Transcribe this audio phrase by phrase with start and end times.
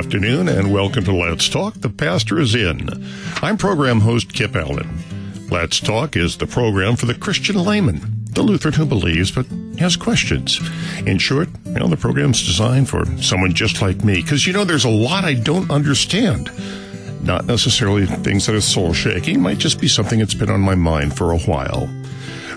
[0.00, 1.74] afternoon and welcome to Let's Talk.
[1.74, 2.88] The pastor is in.
[3.42, 4.88] I'm program host Kip Allen.
[5.50, 8.00] Let's Talk is the program for the Christian layman,
[8.32, 9.44] the Lutheran who believes but
[9.78, 10.58] has questions.
[11.04, 14.64] In short, you know, the program's designed for someone just like me because, you know,
[14.64, 16.50] there's a lot I don't understand.
[17.22, 20.76] Not necessarily things that are soul shaking, might just be something that's been on my
[20.76, 21.90] mind for a while.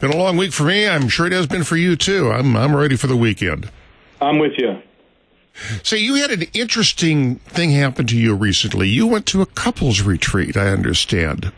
[0.00, 0.88] been a long week for me.
[0.88, 2.30] I'm sure it has been for you too.
[2.30, 3.70] I'm I'm ready for the weekend.
[4.20, 4.80] I'm with you.
[5.82, 8.88] Say, you had an interesting thing happen to you recently.
[8.88, 11.52] You went to a couples retreat, I understand.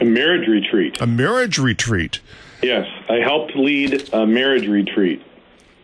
[0.00, 1.00] A marriage retreat.
[1.00, 2.20] A marriage retreat.
[2.62, 5.22] Yes, I helped lead a marriage retreat.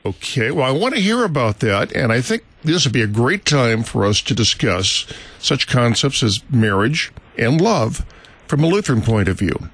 [0.04, 3.08] Okay, well, I want to hear about that, and I think this would be a
[3.08, 5.06] great time for us to discuss
[5.38, 8.06] such concepts as marriage and love
[8.46, 9.68] from a Lutheran point of view.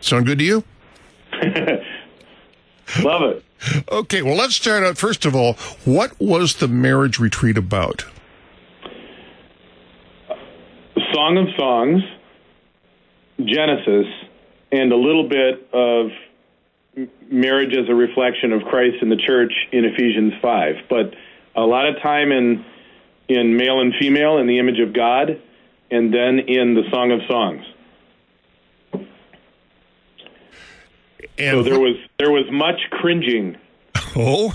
[0.00, 0.64] Sound good to you?
[3.02, 3.44] Love it.
[3.90, 4.96] Okay, well, let's start out.
[4.98, 8.04] First of all, what was the marriage retreat about?
[11.12, 12.02] Song of Songs,
[13.38, 14.06] Genesis,
[14.70, 16.10] and a little bit of
[17.30, 20.74] marriage as a reflection of Christ in the church in Ephesians 5.
[20.88, 21.14] But
[21.56, 22.64] a lot of time in
[23.28, 25.40] in male and female in the image of God,
[25.90, 27.64] and then in the Song of Songs.
[31.38, 33.56] And so there was there was much cringing.
[34.16, 34.52] Oh.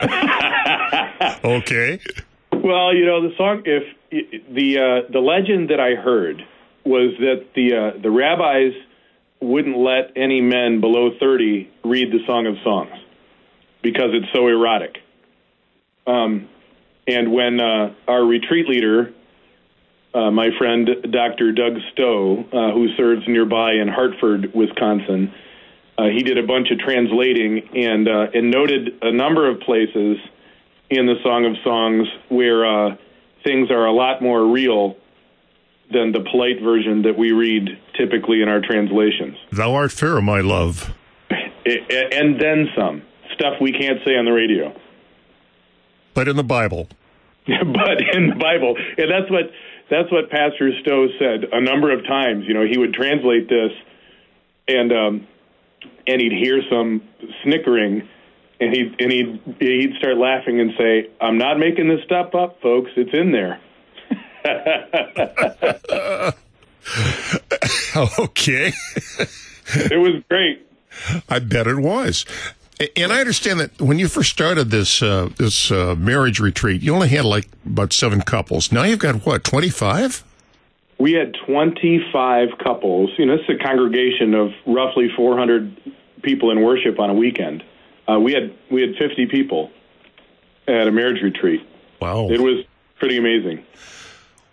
[1.44, 2.00] okay.
[2.50, 3.62] Well, you know the song.
[3.66, 6.42] If the uh, the legend that I heard
[6.84, 8.72] was that the uh, the rabbis
[9.40, 12.98] wouldn't let any men below thirty read the Song of Songs
[13.82, 14.96] because it's so erotic.
[16.06, 16.48] Um,
[17.06, 19.12] and when uh, our retreat leader,
[20.14, 21.52] uh, my friend Dr.
[21.52, 25.32] Doug Stowe, uh, who serves nearby in Hartford, Wisconsin,
[25.98, 30.18] uh, he did a bunch of translating and uh, and noted a number of places
[30.90, 32.96] in the Song of Songs where uh,
[33.44, 34.96] things are a lot more real
[35.92, 39.36] than the polite version that we read typically in our translations.
[39.52, 40.92] Thou art fair, my love.
[41.64, 43.02] It, and then some
[43.34, 44.74] stuff we can't say on the radio.
[46.14, 46.88] But in the Bible.
[47.46, 49.50] but in the Bible, and that's what
[49.88, 52.44] that's what Pastor Stowe said a number of times.
[52.46, 53.70] You know, he would translate this,
[54.66, 55.26] and um,
[56.06, 57.02] and he'd hear some
[57.42, 58.08] snickering
[58.60, 62.60] and he'd and he'd he'd start laughing and say, "I'm not making this stuff up,
[62.60, 62.90] folks.
[62.96, 63.60] It's in there."
[68.18, 68.72] okay.
[69.66, 70.66] it was great.
[71.28, 72.24] I bet it was.
[72.94, 76.94] And I understand that when you first started this uh, this uh, marriage retreat, you
[76.94, 78.70] only had like about seven couples.
[78.70, 80.22] Now you've got what twenty five?
[80.98, 83.10] We had twenty five couples.
[83.18, 85.76] You know, this is a congregation of roughly four hundred
[86.22, 87.62] people in worship on a weekend.
[88.08, 89.70] Uh, we had we had 50 people
[90.68, 91.66] at a marriage retreat.
[92.00, 92.64] Wow, it was
[92.98, 93.64] pretty amazing.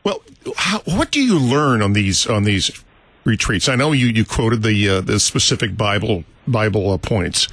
[0.04, 0.22] Well,
[0.56, 2.84] how, what do you learn on these on these
[3.24, 3.70] retreats?
[3.70, 7.48] I know you, you quoted the uh, the specific Bible Bible uh, points,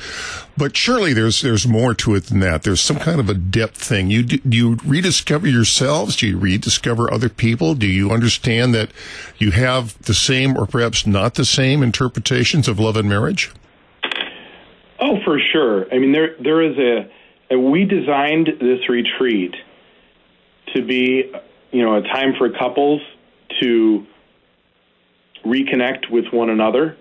[0.57, 2.63] but surely there's there's more to it than that.
[2.63, 4.11] There's some kind of a depth thing.
[4.11, 6.17] You do, you rediscover yourselves?
[6.17, 7.75] Do you rediscover other people?
[7.75, 8.91] Do you understand that
[9.39, 13.53] you have the same or perhaps not the same interpretations of love and marriage?
[15.01, 15.93] Oh, for sure.
[15.93, 19.55] I mean, there there is a, a we designed this retreat
[20.75, 21.33] to be,
[21.73, 23.01] you know, a time for couples
[23.61, 24.07] to
[25.45, 26.97] reconnect with one another,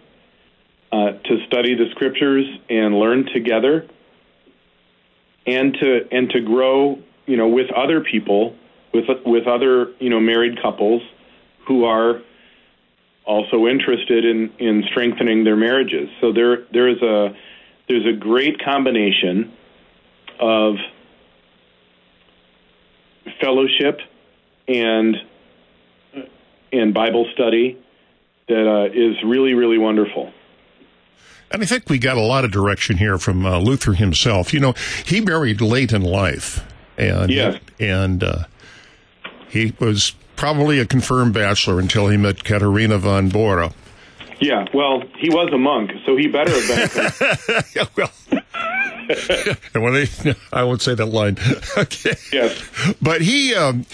[0.91, 3.87] uh, to study the scriptures and learn together,
[5.45, 8.55] and to and to grow, you know, with other people,
[8.93, 11.01] with with other you know married couples
[11.67, 12.21] who are
[13.25, 16.09] also interested in in strengthening their marriages.
[16.21, 17.35] So there there is a
[17.87, 19.53] there's a great combination
[20.39, 20.75] of
[23.39, 23.99] fellowship
[24.67, 25.15] and
[26.71, 27.77] and Bible study
[28.49, 30.31] that uh, is really really wonderful.
[31.51, 34.53] And I think we got a lot of direction here from uh, Luther himself.
[34.53, 34.73] You know,
[35.05, 36.63] he married late in life,
[36.97, 37.59] and Yes.
[37.79, 38.43] and uh,
[39.49, 43.71] he was probably a confirmed bachelor until he met Katerina von Bora.
[44.39, 46.67] Yeah, well, he was a monk, so he better have
[47.47, 47.63] been.
[47.75, 48.11] Yeah, well,
[49.73, 50.07] and when they,
[50.53, 51.37] I won't say that line.
[51.77, 52.13] okay.
[52.31, 52.63] yes.
[53.01, 53.85] But he um,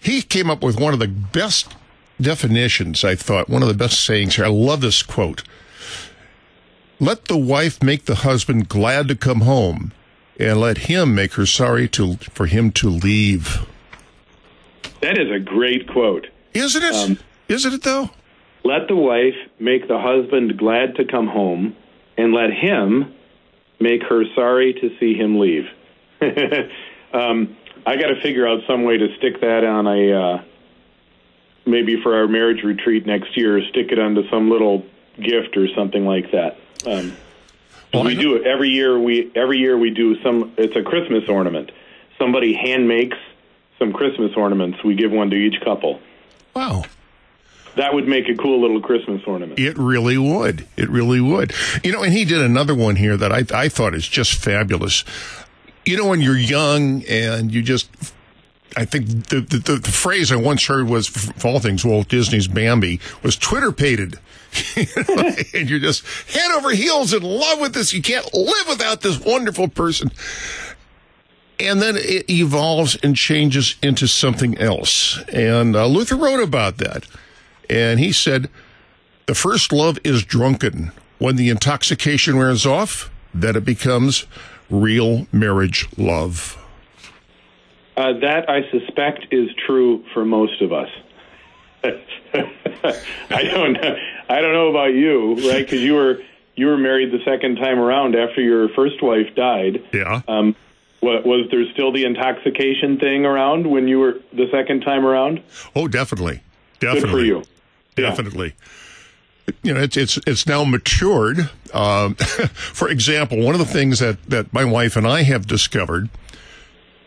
[0.00, 1.74] he came up with one of the best
[2.20, 3.04] definitions.
[3.04, 4.44] I thought one of the best sayings here.
[4.44, 5.42] I love this quote.
[6.98, 9.92] Let the wife make the husband glad to come home,
[10.38, 13.66] and let him make her sorry to for him to leave.
[15.02, 16.28] That is a great quote.
[16.54, 16.94] Isn't it?
[16.94, 17.18] Um,
[17.48, 18.10] not it though?
[18.64, 21.76] Let the wife make the husband glad to come home,
[22.16, 23.14] and let him
[23.78, 25.66] make her sorry to see him leave.
[27.12, 30.44] um, I got to figure out some way to stick that on a uh,
[31.66, 33.60] maybe for our marriage retreat next year.
[33.70, 34.84] Stick it onto some little
[35.20, 36.58] gift or something like that.
[36.86, 37.16] Um,
[37.92, 38.98] Well, we do it every year.
[38.98, 40.52] We every year we do some.
[40.56, 41.70] It's a Christmas ornament.
[42.18, 43.16] Somebody hand makes
[43.78, 44.82] some Christmas ornaments.
[44.84, 46.00] We give one to each couple.
[46.54, 46.84] Wow.
[47.76, 49.58] That would make a cool little Christmas ornament.
[49.58, 50.66] It really would.
[50.78, 51.52] It really would.
[51.84, 55.04] You know, and he did another one here that I, I thought is just fabulous.
[55.84, 57.90] You know, when you're young and you just,
[58.76, 62.46] I think the, the, the, phrase I once heard was, of all things, Walt Disney's
[62.46, 64.18] Bambi, was twitterpated.
[65.54, 67.94] and you're just head over heels in love with this.
[67.94, 70.10] You can't live without this wonderful person.
[71.58, 75.22] And then it evolves and changes into something else.
[75.32, 77.06] And uh, Luther wrote about that.
[77.70, 78.50] And he said,
[79.24, 80.92] the first love is drunken.
[81.18, 84.26] When the intoxication wears off, then it becomes
[84.68, 86.58] real marriage love.
[87.96, 90.90] Uh, that I suspect is true for most of us.
[91.84, 93.96] I don't know.
[94.28, 95.64] I don't know about you, right?
[95.64, 96.20] Because you were
[96.56, 99.84] you were married the second time around after your first wife died.
[99.92, 100.22] Yeah.
[100.26, 100.56] Um,
[101.00, 105.42] wa- was there still the intoxication thing around when you were the second time around?
[105.74, 106.42] Oh, definitely.
[106.80, 107.10] Good Definitely.
[107.12, 107.36] for you.
[107.96, 108.08] Yeah.
[108.10, 108.54] Definitely.
[109.62, 111.50] You know, it's it's it's now matured.
[111.72, 112.14] Um,
[112.54, 116.10] for example, one of the things that that my wife and I have discovered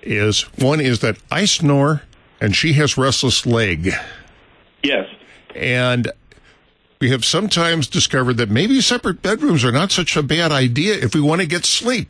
[0.02, 2.04] is one is that I snore
[2.42, 3.92] and she has restless leg,
[4.84, 5.08] Yes.
[5.56, 6.12] and
[7.02, 11.14] we have sometimes discovered that maybe separate bedrooms are not such a bad idea if
[11.16, 12.10] we want to get sleep.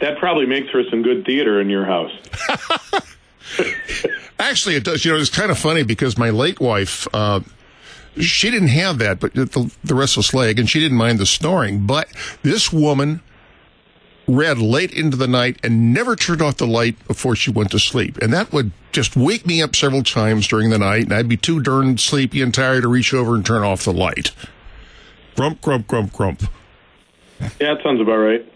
[0.00, 2.12] That probably makes for some good theater in your house.
[4.38, 5.04] Actually, it does.
[5.04, 7.40] You know, it's kind of funny because my late wife, uh,
[8.20, 11.86] she didn't have that, but the, the restless leg, and she didn't mind the snoring.
[11.86, 12.08] But
[12.42, 13.20] this woman
[14.28, 17.78] read late into the night and never turned off the light before she went to
[17.78, 18.18] sleep.
[18.18, 21.36] And that would just wake me up several times during the night, and I'd be
[21.36, 24.32] too darn sleepy and tired to reach over and turn off the light.
[25.34, 26.42] Grump, grump, grump, grump.
[27.40, 28.52] Yeah, that sounds about right.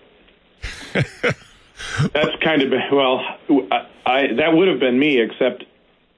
[2.13, 3.21] That's kind of well,
[3.71, 5.65] I, I that would have been me, except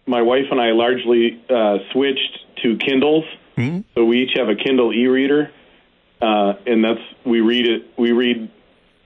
[0.07, 3.25] my wife and I largely uh, switched to Kindles.
[3.95, 5.51] So we each have a Kindle e-reader,
[6.21, 7.87] uh, and that's we read it.
[7.97, 8.51] We read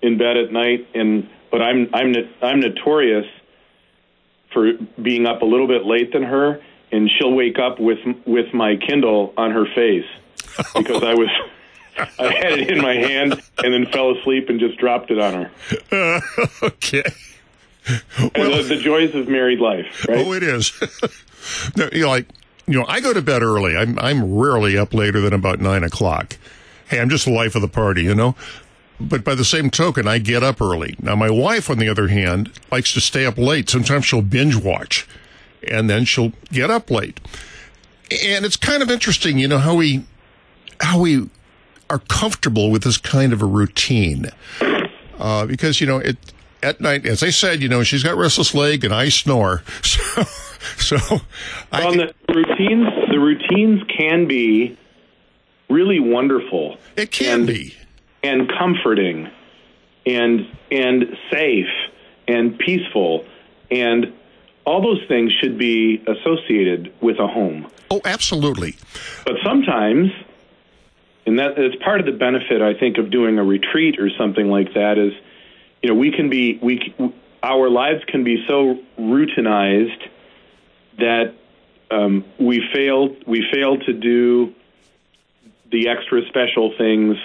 [0.02, 3.26] in bed at night, and but I'm I'm I'm notorious
[4.52, 6.60] for being up a little bit late than her,
[6.92, 10.06] and she'll wake up with with my Kindle on her face
[10.74, 11.28] because I was.
[12.16, 15.34] I had it in my hand and then fell asleep and just dropped it on
[15.34, 15.50] her.
[16.62, 17.02] okay.
[18.20, 20.24] And the, the joys of married life, right?
[20.24, 20.72] Oh, it is.
[21.76, 22.26] no, you know, like
[22.68, 23.76] you know, I go to bed early.
[23.76, 26.36] I'm I'm rarely up later than about nine o'clock.
[26.88, 28.34] Hey, I'm just the life of the party, you know.
[29.00, 30.96] But by the same token, I get up early.
[31.00, 33.70] Now, my wife, on the other hand, likes to stay up late.
[33.70, 35.06] Sometimes she'll binge watch,
[35.66, 37.20] and then she'll get up late.
[38.10, 40.04] And it's kind of interesting, you know, how we
[40.80, 41.28] how we
[41.90, 44.26] are comfortable with this kind of a routine
[45.18, 46.16] uh, because you know it
[46.62, 47.06] at night.
[47.06, 50.22] As I said, you know she's got restless leg and I snore, so
[50.76, 50.96] so
[51.70, 54.76] I Well, the routines, the routines can be
[55.68, 57.74] really wonderful it can and- be.
[58.22, 59.30] And comforting,
[60.06, 61.66] and and safe
[62.26, 63.24] and peaceful,
[63.70, 64.12] and
[64.64, 67.70] all those things should be associated with a home.
[67.90, 68.76] Oh, absolutely.
[69.24, 70.10] But sometimes,
[71.26, 74.48] and that is part of the benefit, I think, of doing a retreat or something
[74.48, 75.14] like that is,
[75.82, 76.94] you know, we can be we
[77.42, 80.08] our lives can be so routinized
[80.98, 81.34] that
[81.90, 84.54] um, we fail we fail to do
[85.70, 87.16] the extra special things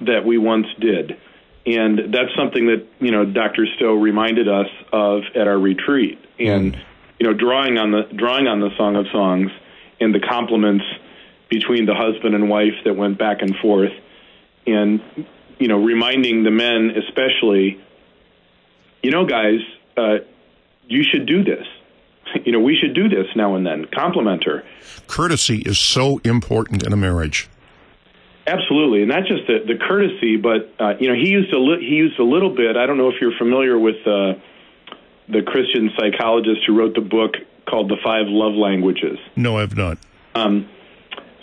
[0.00, 1.18] that we once did.
[1.66, 3.66] And that's something that, you know, Dr.
[3.76, 6.18] Stowe reminded us of at our retreat.
[6.38, 6.78] And,
[7.18, 9.50] you know, drawing on the drawing on the Song of Songs
[10.00, 10.84] and the compliments
[11.50, 13.92] between the husband and wife that went back and forth
[14.66, 15.00] and
[15.58, 17.80] you know, reminding the men especially,
[19.02, 19.60] you know, guys,
[19.96, 20.18] uh,
[20.86, 21.66] you should do this.
[22.44, 23.86] You know, we should do this now and then.
[23.86, 24.62] Compliment her.
[25.06, 27.48] Courtesy is so important in a marriage.
[28.48, 31.86] Absolutely, and not just the, the courtesy, but uh, you know, he used a li-
[31.86, 32.78] he used a little bit.
[32.78, 34.34] I don't know if you're familiar with uh,
[35.28, 37.34] the Christian psychologist who wrote the book
[37.66, 39.18] called The Five Love Languages.
[39.36, 39.98] No, I've not.
[40.34, 40.66] Um,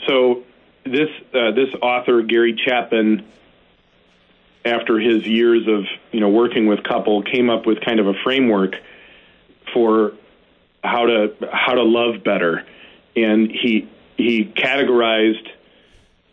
[0.08, 0.46] so
[0.84, 3.24] this uh, this author Gary Chapman,
[4.66, 8.16] after his years of you know working with couple, came up with kind of a
[8.24, 8.78] framework
[9.74, 10.14] for
[10.84, 12.66] how to how to love better,
[13.16, 15.48] and he he categorized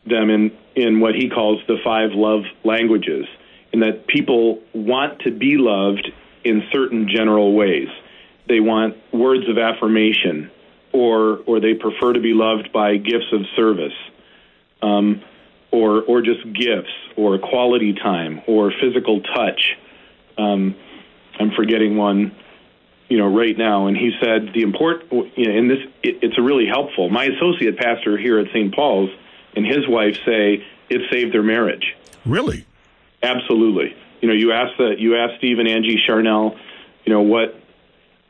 [0.07, 3.27] them in in what he calls the five love languages,
[3.73, 6.11] in that people want to be loved
[6.45, 7.89] in certain general ways.
[8.49, 10.51] They want words of affirmation,
[10.93, 13.93] or or they prefer to be loved by gifts of service,
[14.83, 15.23] um,
[15.71, 19.77] or or just gifts, or quality time, or physical touch.
[20.39, 20.75] Um,
[21.39, 22.35] I'm forgetting one
[23.13, 23.89] you know, right now.
[23.89, 27.11] And he said the important, you know, and this, it, it's a really helpful.
[27.11, 28.75] My associate pastor here at St.
[28.75, 29.11] Paul's
[29.57, 31.95] and his wife say it saved their marriage.
[32.25, 32.67] Really?
[33.23, 33.97] Absolutely.
[34.21, 36.57] You know, you ask the, you ask Steve and Angie Charnel,
[37.05, 37.61] you know, what,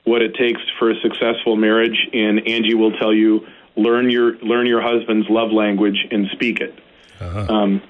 [0.05, 4.67] what it takes for a successful marriage, and Angie will tell you, learn your, learn
[4.67, 6.79] your husband's love language and speak it.
[7.21, 7.47] Uh-huh.
[7.55, 7.83] Um,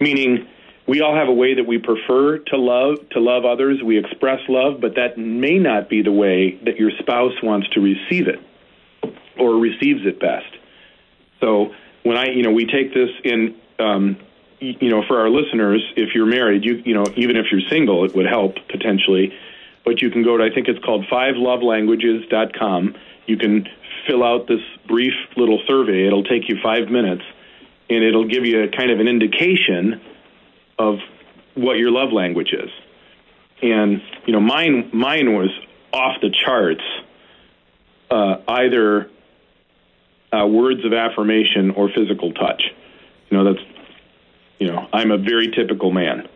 [0.00, 0.46] meaning,
[0.88, 4.40] we all have a way that we prefer to love to love others we express
[4.48, 8.40] love but that may not be the way that your spouse wants to receive it
[9.38, 10.50] or receives it best
[11.40, 14.16] so when i you know we take this in um,
[14.60, 18.04] you know for our listeners if you're married you you know even if you're single
[18.04, 19.32] it would help potentially
[19.84, 22.94] but you can go to i think it's called fivelovelanguages.com
[23.26, 23.66] you can
[24.06, 27.22] fill out this brief little survey it'll take you 5 minutes
[27.90, 30.00] and it'll give you a kind of an indication
[30.78, 30.98] of
[31.54, 32.70] what your love language is.
[33.62, 35.50] And you know, mine mine was
[35.92, 36.84] off the charts.
[38.10, 39.10] Uh, either
[40.32, 42.62] uh, words of affirmation or physical touch.
[43.30, 43.64] You know, that's
[44.58, 46.28] you know, I'm a very typical man.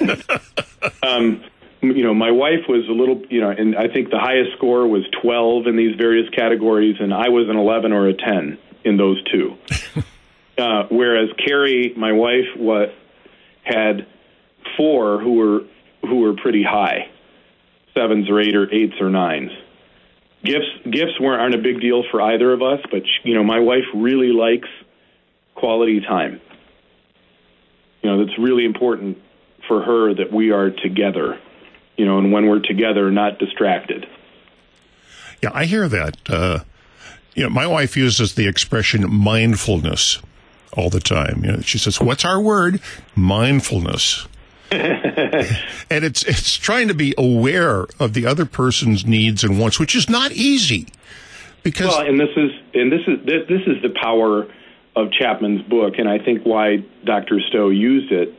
[1.02, 1.44] um,
[1.82, 4.86] you know, my wife was a little, you know, and I think the highest score
[4.86, 8.96] was 12 in these various categories, and I was an 11 or a 10 in
[8.96, 9.56] those two.
[10.58, 12.94] uh, whereas Carrie, my wife, what
[13.62, 14.06] had
[14.76, 15.60] four who were
[16.02, 17.10] who were pretty high,
[17.94, 19.50] sevens or eight or eights or nines.
[20.46, 23.58] Gifts gifts weren't aren't a big deal for either of us, but you know my
[23.58, 24.68] wife really likes
[25.54, 26.40] quality time.
[28.02, 29.18] You know that's really important
[29.66, 31.40] for her that we are together.
[31.96, 34.06] You know, and when we're together, not distracted.
[35.42, 36.16] Yeah, I hear that.
[36.28, 36.60] Uh,
[37.34, 40.20] you know, my wife uses the expression mindfulness
[40.74, 41.42] all the time.
[41.44, 42.80] You know, she says, "What's our word?
[43.14, 44.28] Mindfulness."
[44.70, 49.94] and it's it's trying to be aware of the other person's needs and wants, which
[49.94, 50.86] is not easy.
[51.62, 54.46] Because well, and this is and this is this, this is the power
[54.96, 57.40] of Chapman's book, and I think why Dr.
[57.48, 58.34] Stowe used it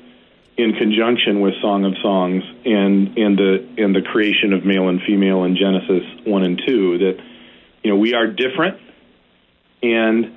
[0.57, 5.01] in conjunction with Song of Songs and and the and the creation of male and
[5.03, 6.97] female in Genesis one and two.
[6.97, 7.23] That
[7.83, 8.79] you know we are different,
[9.83, 10.35] and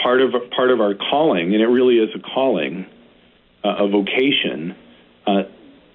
[0.00, 2.86] part of part of our calling, and it really is a calling,
[3.66, 4.76] uh, a vocation,
[5.26, 5.42] uh,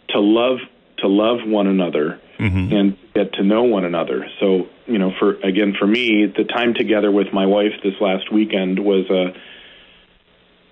[0.09, 0.57] to love
[0.97, 2.73] to love one another mm-hmm.
[2.73, 4.27] and get to know one another.
[4.39, 8.31] So you know, for again for me, the time together with my wife this last
[8.31, 9.33] weekend was a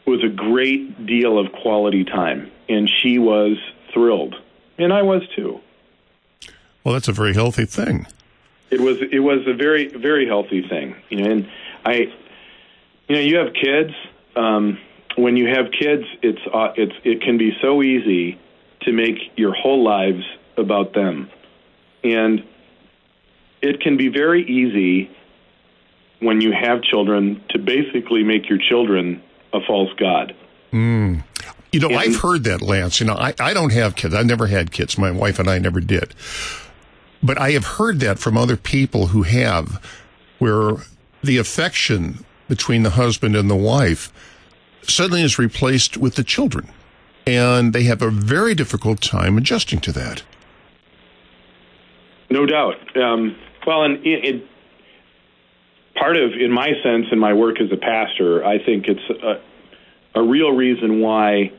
[0.10, 3.58] was a great deal of quality time, and she was
[3.94, 4.36] thrilled,
[4.78, 5.62] and I was too.
[6.84, 8.08] Well, that's a very healthy thing.
[8.72, 11.50] It was it was a very very healthy thing, you know, and
[11.86, 12.12] I
[13.08, 13.94] you know, you have kids.
[14.36, 14.80] Um,
[15.16, 18.40] when you have kids, it's uh, it's it can be so easy
[18.82, 20.24] to make your whole lives
[20.58, 21.30] about them,
[22.04, 22.44] and
[23.62, 25.10] it can be very easy
[26.20, 29.22] when you have children to basically make your children
[29.54, 30.36] a false god.
[30.72, 31.24] Mm.
[31.72, 33.00] You know, and, I've heard that, Lance.
[33.00, 34.14] You know, I, I don't have kids.
[34.14, 34.98] I've never had kids.
[34.98, 36.16] My wife and I never did.
[37.22, 39.84] But I have heard that from other people who have,
[40.40, 40.78] where
[41.24, 44.12] the affection between the husband and the wife
[44.84, 46.72] suddenly is replaced with the children.
[47.28, 50.24] And they have a very difficult time adjusting to that.
[52.30, 52.98] No doubt.
[52.98, 54.48] Um, well, and it, it,
[55.96, 60.20] part of, in my sense, in my work as a pastor, I think it's a,
[60.20, 61.52] a real reason why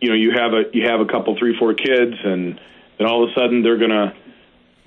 [0.00, 2.60] you know you have a you have a couple, three, four kids, and
[2.98, 4.14] then all of a sudden they're going to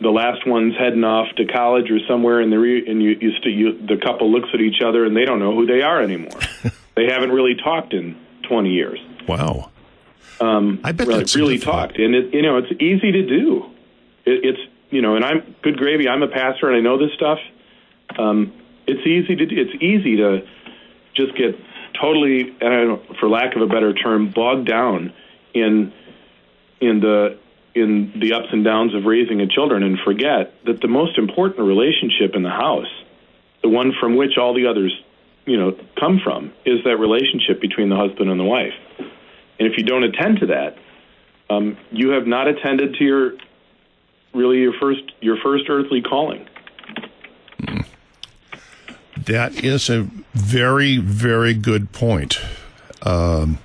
[0.01, 3.55] the last one's heading off to college or somewhere, and, re- and you, you, st-
[3.55, 6.39] you, the couple looks at each other and they don't know who they are anymore.
[6.95, 8.99] they haven't really talked in 20 years.
[9.27, 9.71] Wow.
[10.41, 13.65] Um, I bet really, that's really talked, and it, you know it's easy to do.
[14.25, 16.07] It, it's you know, and I'm good gravy.
[16.07, 17.39] I'm a pastor, and I know this stuff.
[18.17, 18.53] Um,
[18.87, 19.55] it's easy to do.
[19.57, 20.47] It's easy to
[21.13, 21.59] just get
[21.99, 25.13] totally, and I don't for lack of a better term, bogged down
[25.53, 25.91] in
[26.79, 27.37] in the
[27.75, 31.67] in the ups and downs of raising a children, and forget that the most important
[31.67, 32.91] relationship in the house,
[33.61, 34.93] the one from which all the others,
[35.45, 38.73] you know, come from, is that relationship between the husband and the wife.
[38.97, 40.77] And if you don't attend to that,
[41.49, 43.33] um, you have not attended to your
[44.33, 46.47] really your first your first earthly calling.
[49.25, 52.39] That is a very, very good point.
[53.03, 53.59] Um,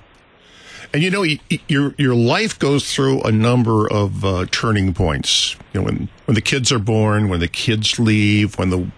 [0.95, 1.23] and you know,
[1.67, 5.57] your your life goes through a number of uh, turning points.
[5.73, 8.89] You know, when when the kids are born, when the kids leave, when the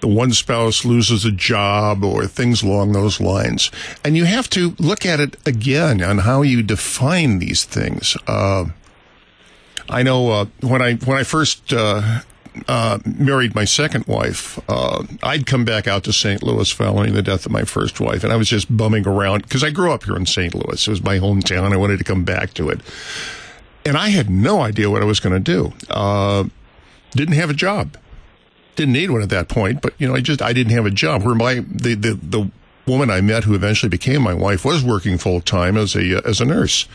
[0.00, 3.70] the one spouse loses a job, or things along those lines,
[4.02, 8.16] and you have to look at it again on how you define these things.
[8.26, 8.64] Uh,
[9.90, 11.74] I know uh, when I when I first
[12.68, 16.42] uh, married my second wife, uh, I'd come back out to St.
[16.42, 19.62] Louis following the death of my first wife, and I was just bumming around because
[19.62, 20.54] I grew up here in St.
[20.54, 20.86] Louis.
[20.86, 21.72] It was my hometown.
[21.72, 22.80] I wanted to come back to it,
[23.84, 25.72] and I had no idea what I was going to do.
[25.88, 26.44] Uh,
[27.12, 27.96] didn't have a job.
[28.76, 30.90] Didn't need one at that point, but you know, I just I didn't have a
[30.90, 31.24] job.
[31.24, 32.50] Where my the the, the
[32.86, 36.28] woman I met who eventually became my wife was working full time as a uh,
[36.28, 36.86] as a nurse.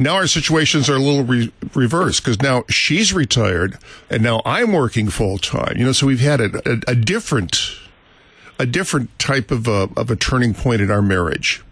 [0.00, 3.76] Now our situations are a little re- reversed because now she's retired
[4.08, 5.76] and now I'm working full time.
[5.76, 7.76] You know, so we've had a, a, a different,
[8.58, 11.62] a different type of a, of a turning point in our marriage.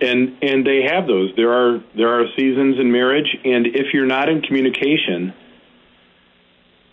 [0.00, 1.32] and and they have those.
[1.36, 5.32] There are there are seasons in marriage, and if you're not in communication,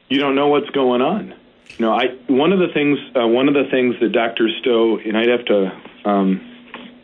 [0.08, 1.34] you don't know what's going on.
[1.78, 4.48] You know, I one of the things uh, one of the things that Dr.
[4.62, 6.53] Stowe and I'd have to um,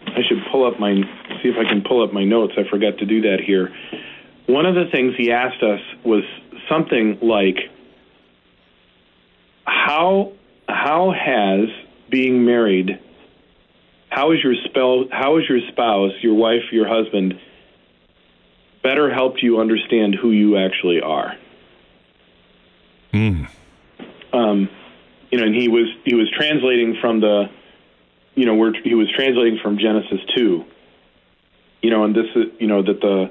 [0.07, 0.93] I should pull up my
[1.41, 2.53] see if I can pull up my notes.
[2.57, 3.73] I forgot to do that here.
[4.47, 6.23] One of the things he asked us was
[6.69, 7.57] something like
[9.65, 10.33] how
[10.67, 11.69] how has
[12.09, 12.99] being married
[14.09, 17.39] how is your spell how is your spouse your wife your husband
[18.81, 21.35] better helped you understand who you actually are
[24.33, 24.69] um,
[25.31, 27.49] you know and he was he was translating from the
[28.39, 30.65] you know where he was translating from genesis 2
[31.81, 33.29] you know and this is you know that the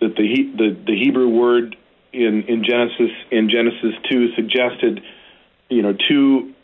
[0.00, 1.76] that the he, the the hebrew word
[2.12, 5.02] in in genesis in genesis 2 suggested
[5.68, 6.54] you know two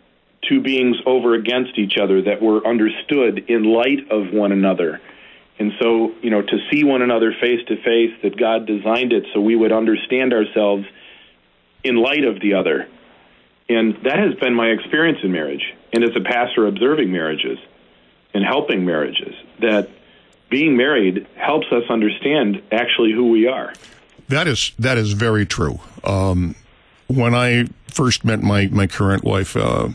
[0.48, 5.00] two beings over against each other that were understood in light of one another.
[5.58, 9.26] And so, you know, to see one another face to face, that God designed it
[9.34, 10.84] so we would understand ourselves
[11.84, 12.88] in light of the other.
[13.70, 17.56] And that has been my experience in marriage, and as a pastor observing marriages
[18.34, 19.88] and helping marriages, that
[20.48, 23.72] being married helps us understand actually who we are.
[24.26, 25.78] That is that is very true.
[26.02, 26.56] Um,
[27.06, 29.90] when I first met my my current wife, uh,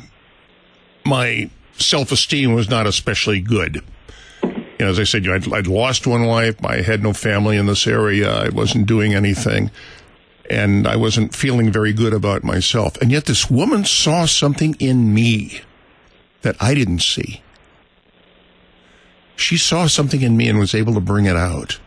[1.05, 3.83] my self esteem was not especially good.
[4.41, 6.63] You know, as I said, you know, I'd, I'd lost one wife.
[6.63, 8.33] I had no family in this area.
[8.33, 9.69] I wasn't doing anything,
[10.49, 12.97] and I wasn't feeling very good about myself.
[13.01, 15.61] And yet, this woman saw something in me
[16.41, 17.41] that I didn't see.
[19.35, 21.79] She saw something in me and was able to bring it out.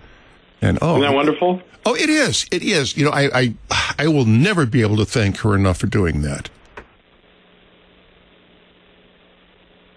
[0.60, 1.62] And oh, Isn't that wonderful?
[1.86, 2.46] Oh, it is.
[2.50, 2.96] It is.
[2.96, 6.22] You know, I, I, I will never be able to thank her enough for doing
[6.22, 6.50] that.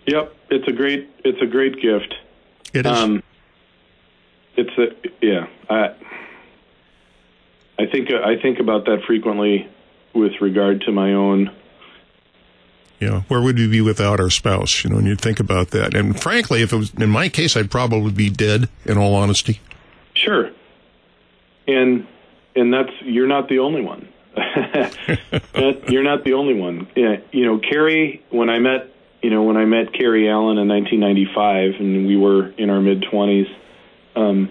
[0.07, 2.15] Yep, it's a great it's a great gift.
[2.73, 2.97] It is.
[2.97, 3.23] Um,
[4.55, 5.47] it's a yeah.
[5.69, 5.93] I
[7.79, 9.67] I think I think about that frequently
[10.13, 11.51] with regard to my own.
[12.99, 14.83] you know, where would we be without our spouse?
[14.83, 15.95] You know, and you think about that.
[15.95, 18.69] And frankly, if it was in my case, I'd probably be dead.
[18.85, 19.59] In all honesty.
[20.13, 20.51] Sure,
[21.67, 22.05] and
[22.55, 24.07] and that's you're not the only one.
[24.35, 26.87] That- you're not the only one.
[26.95, 28.21] Yeah, you know, Carrie.
[28.29, 32.49] When I met, you know, when I met Carrie Allen in 1995, and we were
[32.57, 33.47] in our mid 20s.
[34.15, 34.49] Um,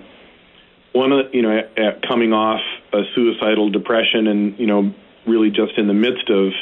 [0.93, 2.61] one of the, you know, at, at coming off
[2.93, 4.95] a suicidal depression, and you know,
[5.27, 6.53] really just in the midst of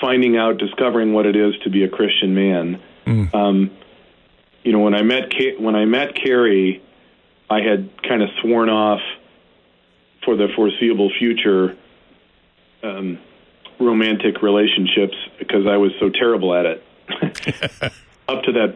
[0.00, 2.80] finding out, discovering what it is to be a Christian man.
[3.34, 3.70] Um,
[4.62, 6.82] you know, when I met Ca- when I met Carrie,
[7.50, 9.00] I had kind of sworn off
[10.24, 11.76] for the foreseeable future
[12.82, 13.18] um,
[13.80, 16.82] romantic relationships because I was so terrible at it
[18.28, 18.74] up to that.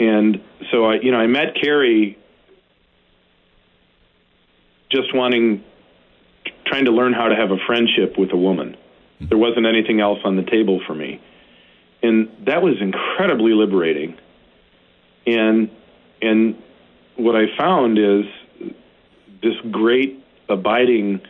[0.00, 2.18] And so I, you know, I met Carrie
[4.90, 5.64] just wanting,
[6.64, 8.76] trying to learn how to have a friendship with a woman.
[9.20, 11.20] There wasn't anything else on the table for me.
[12.02, 14.16] and that was incredibly liberating.
[15.26, 15.70] And
[16.22, 16.60] and
[17.16, 18.24] what I found is
[19.42, 21.20] this great abiding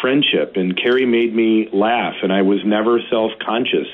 [0.00, 0.56] friendship.
[0.56, 3.88] And Carrie made me laugh, and I was never self conscious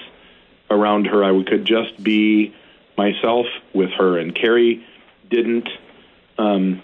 [0.71, 1.23] around her.
[1.23, 2.55] I could just be
[2.97, 4.85] myself with her, and Carrie
[5.31, 5.69] didn't.
[6.39, 6.83] Um,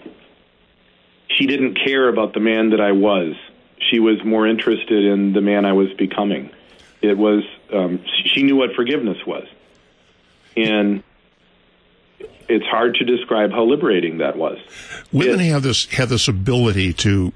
[1.29, 3.35] she didn't care about the man that I was.
[3.89, 6.49] She was more interested in the man I was becoming.
[7.01, 9.47] It was um, she knew what forgiveness was,
[10.55, 11.03] and
[12.47, 14.57] it's hard to describe how liberating that was.
[15.11, 17.33] Women it, have this have this ability to.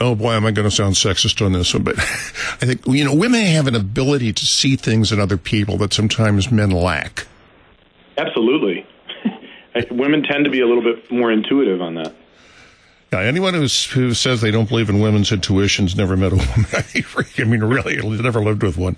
[0.00, 1.82] Oh boy, am I going to sound sexist on this one?
[1.82, 5.76] But I think you know women have an ability to see things in other people
[5.78, 7.26] that sometimes men lack.
[8.16, 8.86] Absolutely,
[9.90, 12.14] women tend to be a little bit more intuitive on that.
[13.12, 16.66] Yeah, anyone who's, who says they don't believe in women's intuitions never met a woman.
[16.72, 18.96] I mean, really, never lived with one.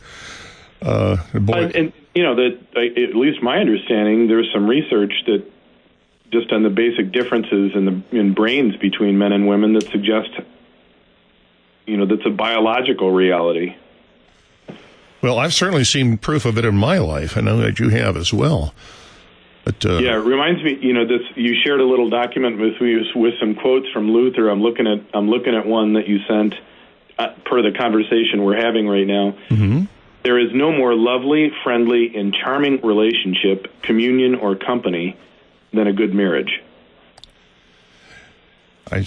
[0.82, 1.64] Uh, boy.
[1.64, 5.44] And, and, you know that at least my understanding, there's some research that
[6.32, 10.30] just on the basic differences in the in brains between men and women that suggest,
[11.86, 13.76] you know, that's a biological reality.
[15.22, 17.36] Well, I've certainly seen proof of it in my life.
[17.36, 18.74] I know that you have as well.
[19.64, 20.78] But, uh, yeah, it reminds me.
[20.80, 24.48] You know, this you shared a little document with me with some quotes from Luther.
[24.48, 26.54] I'm looking at I'm looking at one that you sent
[27.18, 29.34] uh, per the conversation we're having right now.
[29.50, 29.84] Mm-hmm.
[30.22, 35.16] There is no more lovely, friendly, and charming relationship, communion, or company
[35.72, 36.62] than a good marriage.
[38.90, 39.06] I,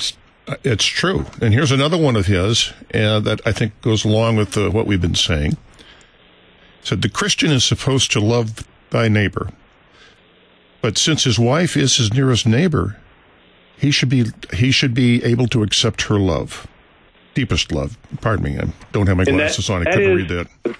[0.63, 1.25] it's true.
[1.41, 4.87] And here's another one of his uh, that I think goes along with uh, what
[4.87, 5.51] we've been saying.
[6.81, 9.49] He said the Christian is supposed to love thy neighbor
[10.83, 12.97] but since his wife is his nearest neighbor,
[13.77, 16.67] he should be he should be able to accept her love,
[17.33, 17.97] deepest love.
[18.19, 19.87] Pardon me, I don't have my glasses that, on.
[19.87, 20.75] I couldn't read that.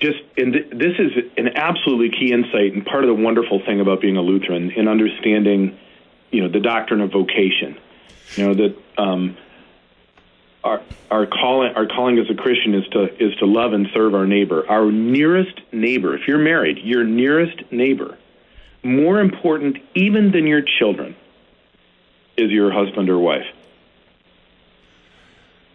[0.00, 3.80] Just and th- this is an absolutely key insight and part of the wonderful thing
[3.80, 5.78] about being a Lutheran in understanding,
[6.30, 7.76] you know, the doctrine of vocation.
[8.36, 9.36] You know that um,
[10.64, 10.80] our
[11.10, 14.26] our calling our calling as a Christian is to is to love and serve our
[14.26, 16.16] neighbor, our nearest neighbor.
[16.16, 18.16] If you're married, your nearest neighbor
[18.84, 21.16] more important even than your children
[22.36, 23.46] is your husband or wife.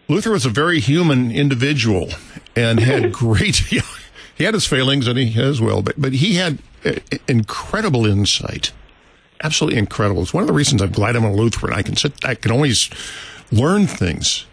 [0.08, 2.08] Luther was a very human individual
[2.56, 3.56] and had great.
[4.36, 6.58] he had his failings and he as well, but but he had
[7.28, 8.72] incredible insight,
[9.42, 10.22] absolutely incredible.
[10.22, 11.72] It's one of the reasons I'm glad I'm a Lutheran.
[11.74, 12.90] I can sit, I can always
[13.52, 14.46] learn things,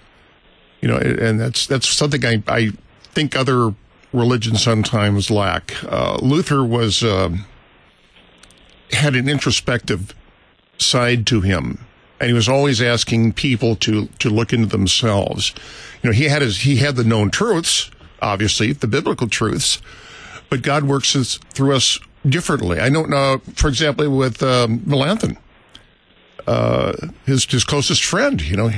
[0.81, 3.73] you know, and that's that's something I I think other
[4.13, 5.83] religions sometimes lack.
[5.83, 7.03] Uh, Luther was.
[7.03, 7.45] Um,
[8.91, 10.13] had an introspective
[10.77, 11.85] side to him
[12.19, 15.53] and he was always asking people to to look into themselves.
[16.01, 19.81] You know, he had his he had the known truths, obviously the biblical truths,
[20.49, 21.13] but God works
[21.53, 22.79] through us differently.
[22.79, 24.81] I don't know, for example, with um,
[26.47, 26.93] uh,
[27.25, 28.71] his his closest friend, you know,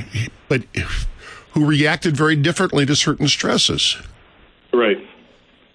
[0.47, 0.63] but
[1.53, 3.97] who reacted very differently to certain stresses.
[4.73, 4.97] Right.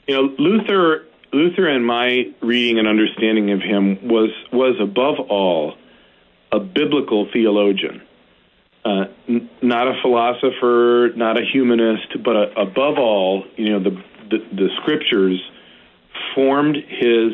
[0.06, 5.74] You know, Luther Luther and my reading and understanding of him was was above all
[6.52, 8.00] a biblical theologian,
[8.84, 13.90] uh, n- not a philosopher, not a humanist, but a, above all, you know, the,
[14.30, 15.42] the the scriptures
[16.34, 17.32] formed his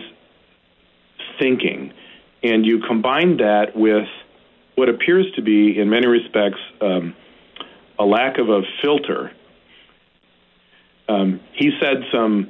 [1.39, 1.93] thinking,
[2.43, 4.09] and you combine that with
[4.77, 7.15] what appears to be, in many respects, um,
[7.99, 9.31] a lack of a filter.
[11.07, 12.49] Um, he said some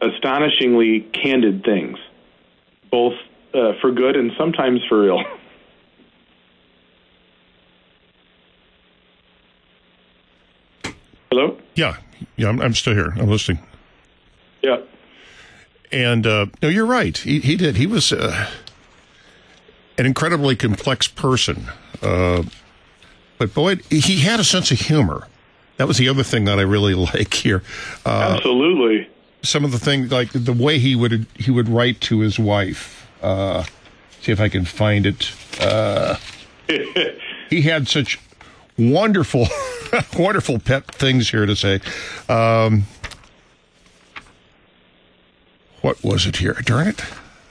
[0.00, 1.98] astonishingly candid things,
[2.90, 3.14] both
[3.54, 5.22] uh, for good and sometimes for ill.
[11.30, 11.58] Hello.
[11.74, 11.96] Yeah,
[12.36, 13.12] yeah, I'm, I'm, still here.
[13.16, 13.58] I'm listening.
[14.62, 14.78] Yeah.
[15.92, 17.16] And uh, no, you're right.
[17.16, 17.76] He, he did.
[17.76, 18.48] He was uh,
[19.98, 21.66] an incredibly complex person,
[22.02, 22.42] uh,
[23.38, 25.28] but boy, he had a sense of humor.
[25.76, 27.62] That was the other thing that I really like here.
[28.04, 29.08] Uh, Absolutely
[29.48, 33.08] some of the things like the way he would he would write to his wife.
[33.22, 33.64] Uh,
[34.20, 35.32] see if I can find it.
[35.60, 36.16] Uh,
[37.48, 38.18] he had such
[38.78, 39.46] wonderful,
[40.18, 41.80] wonderful pet things here to say.
[42.28, 42.84] Um,
[45.80, 46.54] what was it here?
[46.64, 47.00] Darn it.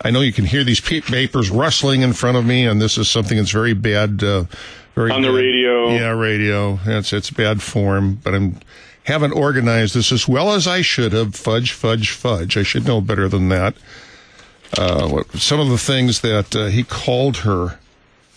[0.02, 3.10] I know you can hear these papers rustling in front of me, and this is
[3.10, 4.24] something that's very bad.
[4.24, 4.46] Uh,
[4.94, 5.36] very on the bad.
[5.36, 5.90] radio.
[5.90, 6.80] Yeah, radio.
[6.86, 8.60] It's it's bad form, but I'm
[9.06, 11.36] haven't organized this as well as I should have.
[11.36, 12.58] Fudge, fudge, fudge.
[12.58, 13.76] I should know better than that.
[14.78, 17.80] Uh, some of the things that uh, he called her.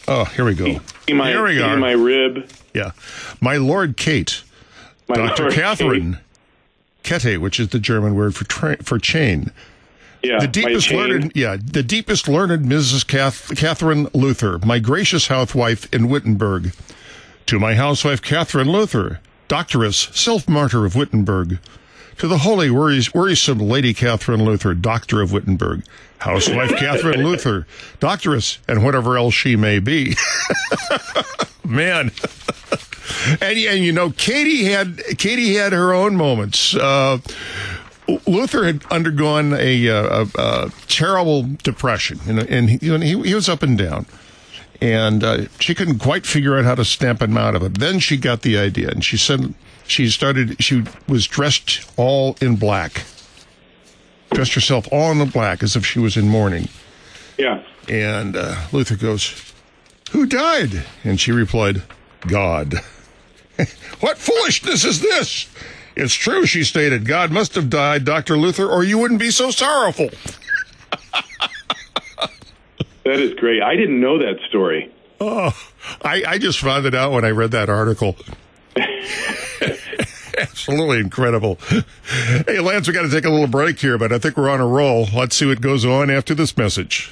[0.07, 0.81] Oh, here we go.
[1.11, 1.77] My, here we are.
[1.77, 2.51] My rib.
[2.75, 2.93] Yeah.
[3.41, 4.43] My Lord Kate.
[5.09, 5.45] My Dr.
[5.45, 6.19] Lord Catherine.
[7.03, 9.51] Kette, which is the German word for tra- for chain.
[10.23, 13.07] Yeah, the deepest learned, yeah, the deepest learned Mrs.
[13.07, 16.75] Kath, Catherine Luther, my gracious housewife in Wittenberg.
[17.47, 21.59] To my housewife Catherine Luther, doctoress, self-martyr of Wittenberg.
[22.19, 25.85] To the holy, worrisome Lady Catherine Luther, doctor of Wittenberg.
[26.19, 27.67] Housewife Catherine Luther,
[28.01, 30.17] doctoress, and whatever else she may be.
[31.65, 32.11] Man.
[33.41, 36.75] and, and you know, Katie had, Katie had her own moments.
[36.75, 37.19] Uh,
[38.27, 43.77] Luther had undergone a, a, a terrible depression, and, and he, he, was up and
[43.77, 44.07] down.
[44.81, 47.79] And uh, she couldn't quite figure out how to stamp him out of it.
[47.79, 49.55] Then she got the idea, and she said
[49.87, 50.63] she started.
[50.63, 53.05] She was dressed all in black,
[54.33, 56.69] dressed herself all in the black as if she was in mourning.
[57.37, 57.63] Yeah.
[57.89, 59.53] And uh, Luther goes,
[60.13, 61.83] "Who died?" And she replied,
[62.21, 62.75] "God."
[64.01, 65.49] what foolishness is this?
[65.97, 67.07] It's true, she stated.
[67.07, 68.37] God must have died, Dr.
[68.37, 70.11] Luther, or you wouldn't be so sorrowful.
[73.09, 73.63] that is great.
[73.63, 74.93] I didn't know that story.
[75.21, 75.53] Oh,
[76.03, 78.17] I, I just found it out when I read that article.
[80.39, 81.59] Absolutely incredible.
[82.47, 84.61] Hey, Lance, we got to take a little break here, but I think we're on
[84.61, 85.09] a roll.
[85.13, 87.11] Let's see what goes on after this message.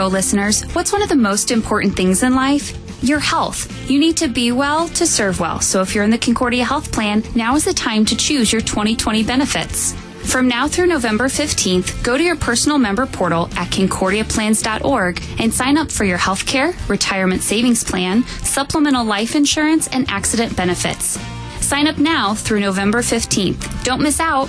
[0.00, 2.76] Listeners, what's one of the most important things in life?
[3.02, 3.90] Your health.
[3.90, 5.60] You need to be well to serve well.
[5.60, 8.62] So if you're in the Concordia Health Plan, now is the time to choose your
[8.62, 9.92] 2020 benefits.
[10.24, 15.76] From now through November 15th, go to your personal member portal at concordiaplans.org and sign
[15.76, 21.18] up for your health care, retirement savings plan, supplemental life insurance, and accident benefits.
[21.60, 23.84] Sign up now through November 15th.
[23.84, 24.48] Don't miss out.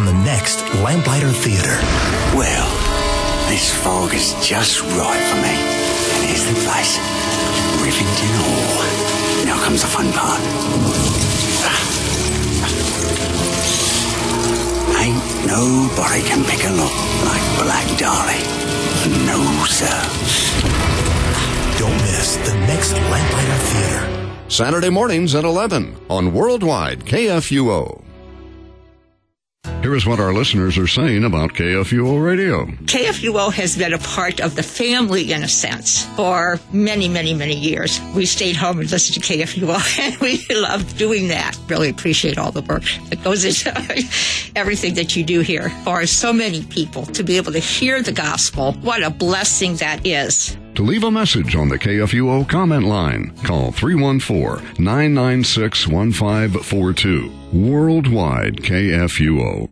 [0.00, 1.76] on the next Lamplighter Theater.
[2.32, 2.68] Well,
[3.50, 5.52] this fog is just right for me.
[5.52, 6.96] And here's the place.
[7.84, 9.44] Rivington Hall.
[9.44, 10.40] Now comes the fun part.
[15.04, 16.96] Ain't nobody can pick a look
[17.28, 18.40] like Black Dolly.
[19.28, 20.00] No, sir.
[21.78, 24.30] Don't miss the next Lamplighter Theater.
[24.48, 27.99] Saturday mornings at 11 on Worldwide KFUO.
[29.82, 32.66] Here is what our listeners are saying about KFUO Radio.
[32.66, 37.54] KFUO has been a part of the family in a sense for many, many, many
[37.54, 37.98] years.
[38.14, 41.58] We stayed home and listened to KFUO and we love doing that.
[41.66, 43.70] Really appreciate all the work that goes into
[44.54, 48.12] everything that you do here for so many people to be able to hear the
[48.12, 48.74] gospel.
[48.82, 50.58] What a blessing that is.
[50.80, 57.30] To leave a message on the KFUO comment line, call 314 996 1542.
[57.52, 59.68] Worldwide KFUO.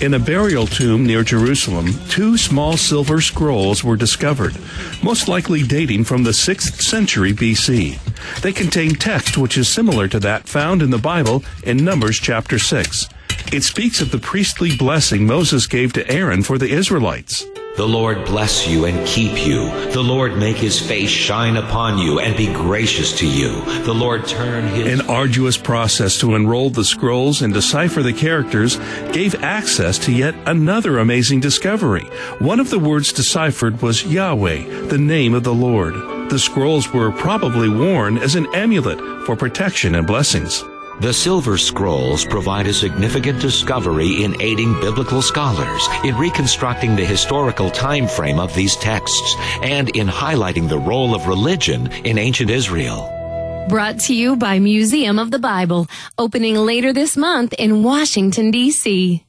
[0.00, 4.56] In a burial tomb near Jerusalem, two small silver scrolls were discovered,
[5.04, 8.00] most likely dating from the 6th century BC.
[8.42, 12.58] They contain text which is similar to that found in the Bible in Numbers chapter
[12.58, 13.08] 6.
[13.52, 17.46] It speaks of the priestly blessing Moses gave to Aaron for the Israelites.
[17.76, 19.68] The Lord bless you and keep you.
[19.90, 23.64] The Lord make his face shine upon you and be gracious to you.
[23.82, 25.00] The Lord turn his.
[25.00, 28.76] An arduous process to unroll the scrolls and decipher the characters
[29.12, 32.04] gave access to yet another amazing discovery.
[32.38, 35.94] One of the words deciphered was Yahweh, the name of the Lord.
[36.30, 40.62] The scrolls were probably worn as an amulet for protection and blessings.
[41.00, 47.68] The Silver Scrolls provide a significant discovery in aiding biblical scholars in reconstructing the historical
[47.68, 53.10] time frame of these texts and in highlighting the role of religion in ancient Israel.
[53.68, 59.24] Brought to you by Museum of the Bible, opening later this month in Washington, D.C.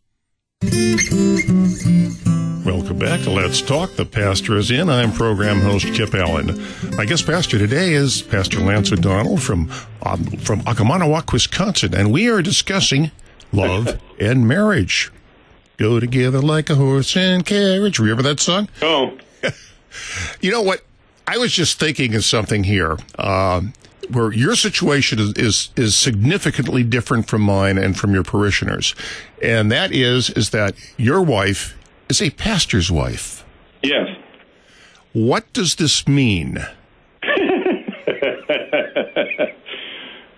[2.95, 3.91] Welcome back to Let's Talk.
[3.97, 4.89] The pastor is in.
[4.89, 6.65] I'm program host Kip Allen.
[6.95, 9.69] My guest pastor today is Pastor Lance O'Donnell from
[10.03, 13.11] um, from Oconomowoc, Wisconsin, and we are discussing
[13.51, 15.11] love and marriage.
[15.75, 17.99] Go together like a horse and carriage.
[17.99, 18.69] Remember that song?
[18.81, 19.17] Oh,
[20.39, 20.81] You know what?
[21.27, 22.97] I was just thinking of something here.
[23.19, 23.73] Um,
[24.09, 28.95] where your situation is, is is significantly different from mine and from your parishioners,
[29.41, 31.75] and that is is that your wife
[32.09, 33.43] is a pastor's wife.
[33.81, 34.07] yes.
[35.13, 36.57] What does this mean?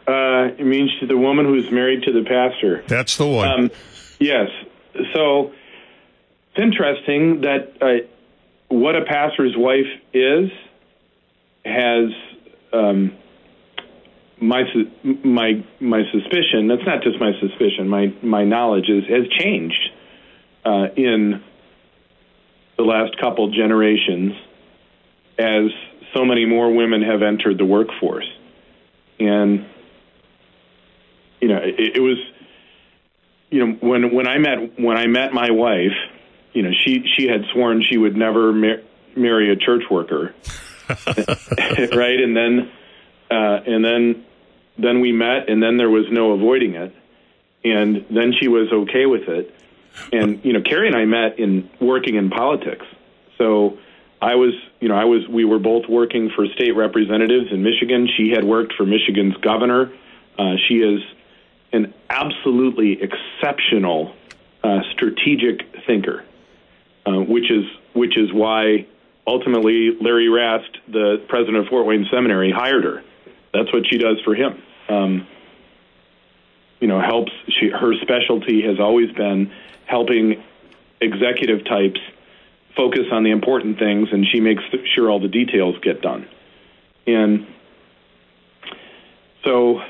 [0.07, 2.81] Uh, it means to the woman who's married to the pastor.
[2.87, 3.47] That's the one.
[3.49, 3.71] Um,
[4.19, 4.47] yes.
[5.13, 5.51] So
[6.51, 8.07] it's interesting that uh,
[8.69, 10.49] what a pastor's wife is
[11.65, 12.09] has
[12.71, 13.13] um,
[14.39, 14.63] my
[15.03, 16.69] my my suspicion.
[16.69, 17.89] That's not just my suspicion.
[17.89, 19.89] My my knowledge is has changed
[20.63, 21.43] uh, in
[22.77, 24.33] the last couple generations
[25.37, 25.71] as
[26.13, 28.27] so many more women have entered the workforce,
[29.19, 29.65] and
[31.41, 32.17] you know it, it was
[33.49, 35.95] you know when when I met when I met my wife,
[36.53, 38.81] you know she she had sworn she would never mar-
[39.15, 40.33] marry a church worker,
[40.87, 42.19] right?
[42.19, 42.71] And then
[43.29, 44.25] uh, and then
[44.77, 46.95] then we met, and then there was no avoiding it,
[47.63, 49.53] and then she was okay with it,
[50.11, 52.85] and you know Carrie and I met in working in politics,
[53.37, 53.77] so.
[54.19, 55.27] I was, you know, I was.
[55.27, 58.09] We were both working for state representatives in Michigan.
[58.17, 59.91] She had worked for Michigan's governor.
[60.39, 61.01] Uh, she is
[61.71, 64.15] an absolutely exceptional
[64.63, 66.23] uh, strategic thinker,
[67.05, 68.87] uh, which is which is why
[69.25, 73.03] ultimately Larry Rast, the president of Fort Wayne Seminary, hired her.
[73.53, 74.61] That's what she does for him.
[74.89, 75.27] Um,
[76.79, 77.31] you know, helps.
[77.49, 79.51] She her specialty has always been
[79.85, 80.43] helping
[81.01, 81.99] executive types
[82.75, 84.63] focus on the important things, and she makes
[84.93, 86.27] sure all the details get done.
[87.07, 87.47] And
[89.43, 89.81] so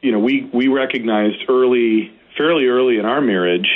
[0.00, 3.68] you know, we we recognized early, fairly early in our marriage,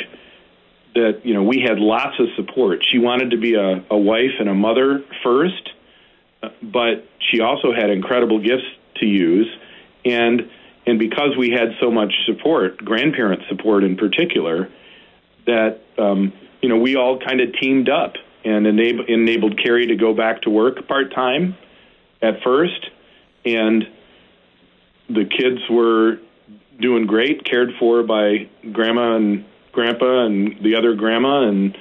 [0.95, 2.85] that you know we had lots of support.
[2.91, 5.71] She wanted to be a, a wife and a mother first,
[6.43, 8.65] uh, but she also had incredible gifts
[8.97, 9.49] to use,
[10.05, 10.51] and
[10.87, 14.69] and because we had so much support, grandparent support in particular,
[15.47, 19.97] that um, you know we all kind of teamed up and enable, enabled Carrie to
[19.97, 21.57] go back to work part time
[22.21, 22.91] at first,
[23.45, 23.85] and
[25.09, 26.19] the kids were
[26.81, 31.77] doing great, cared for by grandma and grandpa and the other grandma, and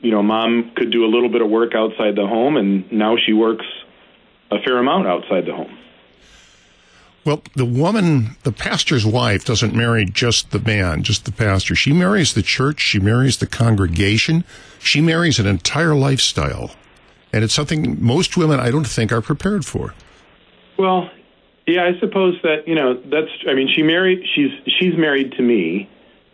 [0.00, 3.16] you know, mom could do a little bit of work outside the home, and now
[3.16, 3.64] she works
[4.50, 5.76] a fair amount outside the home.
[7.26, 11.74] Well, the woman, the pastor's wife, doesn't marry just the man, just the pastor.
[11.74, 12.78] She marries the church.
[12.78, 14.44] She marries the congregation.
[14.78, 16.76] She marries an entire lifestyle,
[17.32, 19.92] and it's something most women, I don't think, are prepared for.
[20.78, 21.10] Well,
[21.66, 23.32] yeah, I suppose that you know that's.
[23.48, 24.24] I mean, she married.
[24.36, 25.90] She's she's married to me,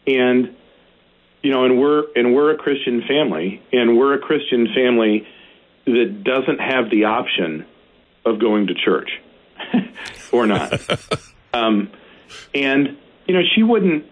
[0.07, 0.55] and
[1.43, 5.27] you know, and we're and we're a Christian family, and we're a Christian family
[5.87, 7.65] that doesn't have the option
[8.27, 9.11] of going to church
[10.33, 10.73] or not.
[11.53, 11.91] um,
[12.55, 14.07] and you know, she wouldn't.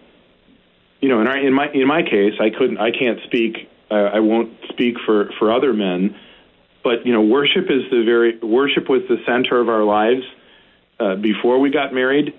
[1.01, 2.79] You know, in our in my in my case, I couldn't.
[2.79, 3.69] I can't speak.
[3.91, 6.17] Uh, I won't speak for for other men.
[6.83, 10.23] But you know, worship is the very worship was the center of our lives
[10.99, 12.35] uh, before we got married,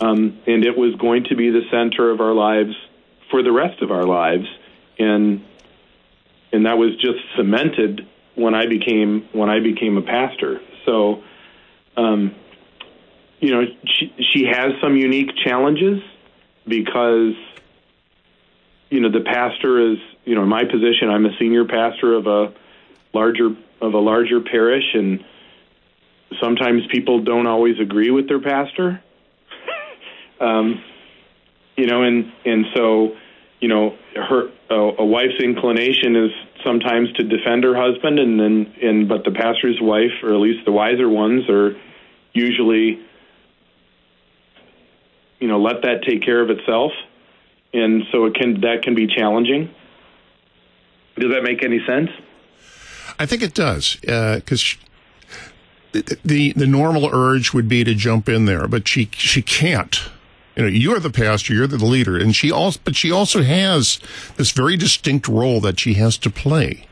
[0.00, 2.74] um, and it was going to be the center of our lives
[3.30, 4.46] for the rest of our lives,
[4.98, 5.44] and
[6.52, 10.60] and that was just cemented when I became when I became a pastor.
[10.84, 11.22] So,
[11.96, 12.34] um,
[13.40, 16.02] you know, she she has some unique challenges
[16.66, 17.34] because
[18.90, 22.26] you know the pastor is you know in my position I'm a senior pastor of
[22.26, 22.52] a
[23.12, 25.24] larger of a larger parish and
[26.40, 29.02] sometimes people don't always agree with their pastor.
[30.40, 30.82] um,
[31.76, 33.16] you know, and and so,
[33.60, 36.30] you know, her a, a wife's inclination is
[36.64, 40.64] sometimes to defend her husband, and then and but the pastor's wife, or at least
[40.64, 41.76] the wiser ones, are
[42.32, 43.00] usually,
[45.40, 46.92] you know, let that take care of itself,
[47.72, 49.74] and so it can that can be challenging.
[51.16, 52.10] Does that make any sense?
[53.18, 54.76] I think it does uh, because
[55.92, 60.00] the the normal urge would be to jump in there, but she she can't.
[60.56, 64.00] You know, you're the pastor, you're the leader, and she also, but she also has
[64.36, 66.84] this very distinct role that she has to play.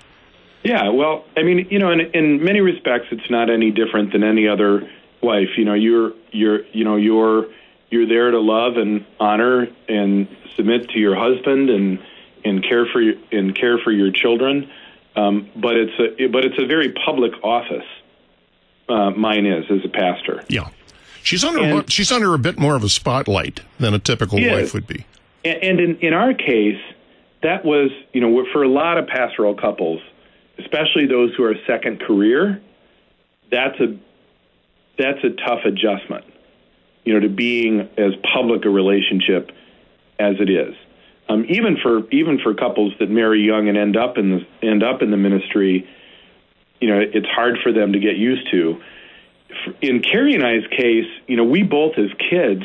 [0.63, 4.23] Yeah, well, I mean, you know, in in many respects, it's not any different than
[4.23, 4.89] any other
[5.23, 5.51] wife.
[5.57, 7.47] You know, you're you're you know you're
[7.91, 11.99] you're there to love and honor and submit to your husband and
[12.45, 14.71] and care for your, and care for your children.
[15.17, 17.87] um, but it's a but it's a very public office.
[18.89, 20.45] Uh, mine is as a pastor.
[20.49, 20.69] Yeah,
[21.23, 24.53] she's under and, she's under a bit more of a spotlight than a typical yeah,
[24.53, 25.07] wife would be.
[25.45, 26.81] And, and in in our case,
[27.43, 30.01] that was you know for a lot of pastoral couples,
[30.59, 32.61] especially those who are second career,
[33.51, 33.99] that's a
[34.99, 36.25] that's a tough adjustment.
[37.07, 39.51] You know, to being as public a relationship
[40.19, 40.75] as it is.
[41.29, 44.83] Um, even for even for couples that marry young and end up in the end
[44.83, 45.89] up in the ministry,
[46.81, 48.81] you know, it's hard for them to get used to.
[49.81, 52.63] In Carrie and I's case, you know, we both as kids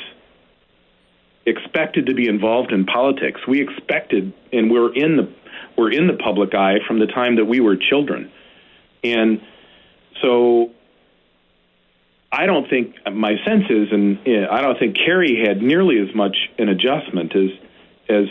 [1.45, 3.41] expected to be involved in politics.
[3.47, 5.31] We expected, and we're in the
[5.77, 8.31] we're in the public eye from the time that we were children,
[9.03, 9.41] and
[10.21, 10.71] so
[12.31, 14.19] I don't think my sense is, and
[14.49, 17.49] I don't think Carrie had nearly as much an adjustment as
[18.09, 18.25] as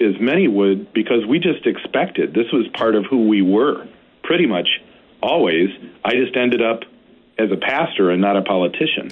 [0.00, 3.86] as many would because we just expected this was part of who we were
[4.22, 4.68] pretty much
[5.22, 5.70] always.
[6.04, 6.80] I just ended up
[7.38, 9.10] as a pastor and not a politician.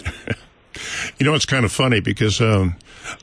[1.19, 2.77] you know, it's kind of funny because um,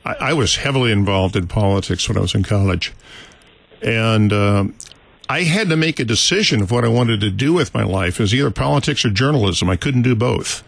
[0.04, 2.92] I, I, was heavily involved in politics when I was in college,
[3.82, 4.74] and um,
[5.28, 8.20] I had to make a decision of what I wanted to do with my life.
[8.20, 9.68] as either politics or journalism.
[9.68, 10.62] I couldn't do both.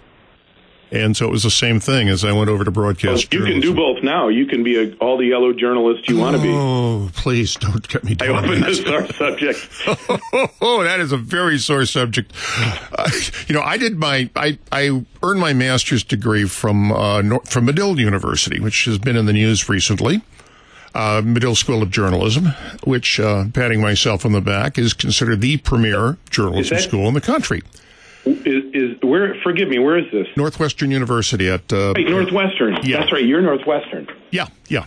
[0.92, 3.32] And so it was the same thing as I went over to broadcast.
[3.32, 4.28] Well, you can do both now.
[4.28, 6.50] You can be a, all the yellow journalist you oh, want to be.
[6.50, 8.34] Oh, please don't get me down.
[8.34, 9.66] I open this sore subject.
[10.60, 12.34] oh, that is a very sore subject.
[12.92, 13.10] Uh,
[13.48, 17.98] you know, I did my I I earned my master's degree from uh, from Medill
[17.98, 20.20] University, which has been in the news recently.
[20.94, 22.48] Uh, Medill School of Journalism,
[22.84, 27.14] which, uh, patting myself on the back, is considered the premier journalism that, school in
[27.14, 27.62] the country.
[28.24, 29.34] Is, is where?
[29.42, 29.78] Forgive me.
[29.78, 30.28] Where is this?
[30.36, 31.72] Northwestern University at.
[31.72, 32.78] Uh, right, Northwestern.
[32.84, 33.00] Yeah.
[33.00, 33.24] That's right.
[33.24, 34.08] You're Northwestern.
[34.30, 34.86] Yeah, yeah.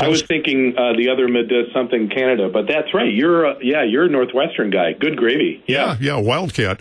[0.00, 3.12] I was thinking uh, the other mid uh, something Canada, but that's right.
[3.12, 4.92] You're uh, yeah, you're a Northwestern guy.
[4.92, 5.62] Good gravy.
[5.66, 6.80] Yeah, yeah, yeah Wildcat.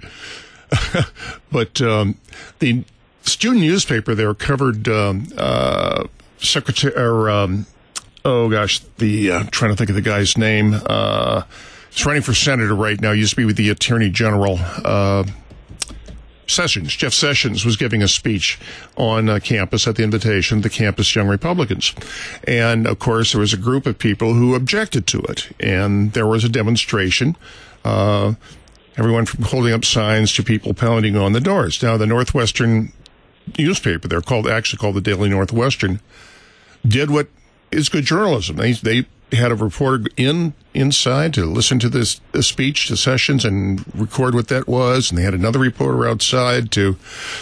[1.51, 2.17] but um,
[2.59, 2.83] the
[3.21, 6.05] student newspaper there covered um, uh,
[6.39, 7.65] secretary or um,
[8.25, 10.75] oh gosh, the uh, trying to think of the guy's name.
[10.85, 11.43] Uh,
[11.89, 13.13] he's running for senator right now.
[13.13, 14.57] He Used to be with the attorney general.
[16.49, 18.59] Sessions, Jeff Sessions, was giving a speech
[18.95, 21.93] on uh, campus at the invitation of the Campus Young Republicans.
[22.47, 25.49] And of course, there was a group of people who objected to it.
[25.59, 27.35] And there was a demonstration.
[27.83, 28.33] Uh,
[28.97, 31.81] everyone from holding up signs to people pounding on the doors.
[31.83, 32.91] Now, the Northwestern
[33.57, 36.01] newspaper, they're called, actually called the Daily Northwestern,
[36.85, 37.27] did what
[37.71, 38.55] is good journalism.
[38.55, 43.43] They, they had a reporter in inside to listen to this, this speech to sessions
[43.43, 45.09] and record what that was.
[45.09, 46.95] And they had another reporter outside to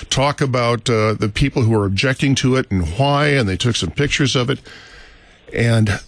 [0.09, 3.75] talk about uh, the people who were objecting to it and why and they took
[3.75, 4.59] some pictures of it.
[5.53, 5.99] And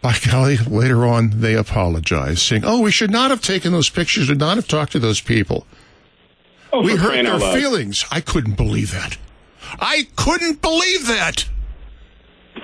[0.00, 4.30] by golly later on they apologized saying oh we should not have taken those pictures.
[4.30, 5.66] And not have talked to those people.
[6.72, 8.04] Oh, we hurt their feelings.
[8.10, 9.16] I couldn't believe that.
[9.80, 11.46] I couldn't believe that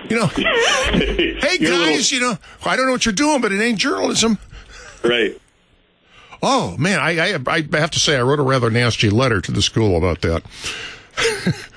[0.09, 2.19] you know, hey guys, little...
[2.19, 4.39] you know, I don't know what you're doing, but it ain't journalism.
[5.03, 5.41] Right.
[6.43, 9.53] Oh man, I, I, I have to say I wrote a rather nasty letter to
[9.53, 10.43] the school about that.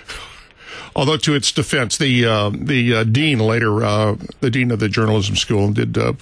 [0.95, 4.87] Although to its defense, the uh, the uh, dean later, uh, the dean of the
[4.89, 6.13] journalism school, did uh,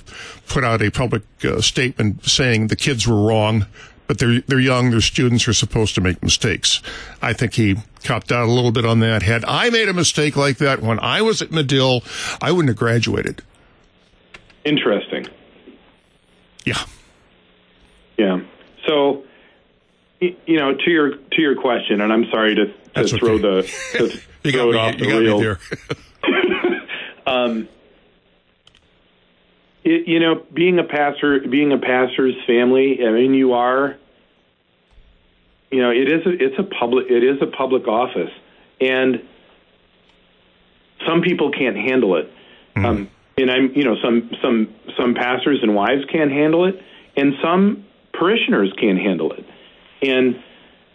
[0.48, 3.68] put out a public uh, statement saying the kids were wrong
[4.08, 4.92] but they're they're young.
[4.92, 5.48] They're students.
[5.48, 6.82] Are supposed to make mistakes.
[7.22, 9.24] I think he copped out a little bit on that.
[9.24, 12.04] Had I made a mistake like that when I was at Medill,
[12.42, 13.42] I wouldn't have graduated.
[14.66, 15.28] Interesting.
[16.66, 16.84] Yeah.
[18.18, 18.42] Yeah.
[18.88, 19.24] So,
[20.20, 23.42] you know, to your to your question, and I'm sorry to, to throw okay.
[23.42, 23.62] the
[23.98, 25.58] to you throw it off the reel.
[27.28, 27.68] um,
[29.84, 33.00] it, you know, being a pastor, being a pastor's family.
[33.06, 33.98] I mean, you are.
[35.72, 38.32] You know, it is a, it's a public it is a public office,
[38.80, 39.24] and
[41.08, 42.32] some people can't handle it.
[42.76, 42.86] Mm.
[42.86, 46.80] Um, and I'm, you know, some some some pastors and wives can't handle it,
[47.18, 49.46] and some parishioners can't handle it,
[50.04, 50.42] and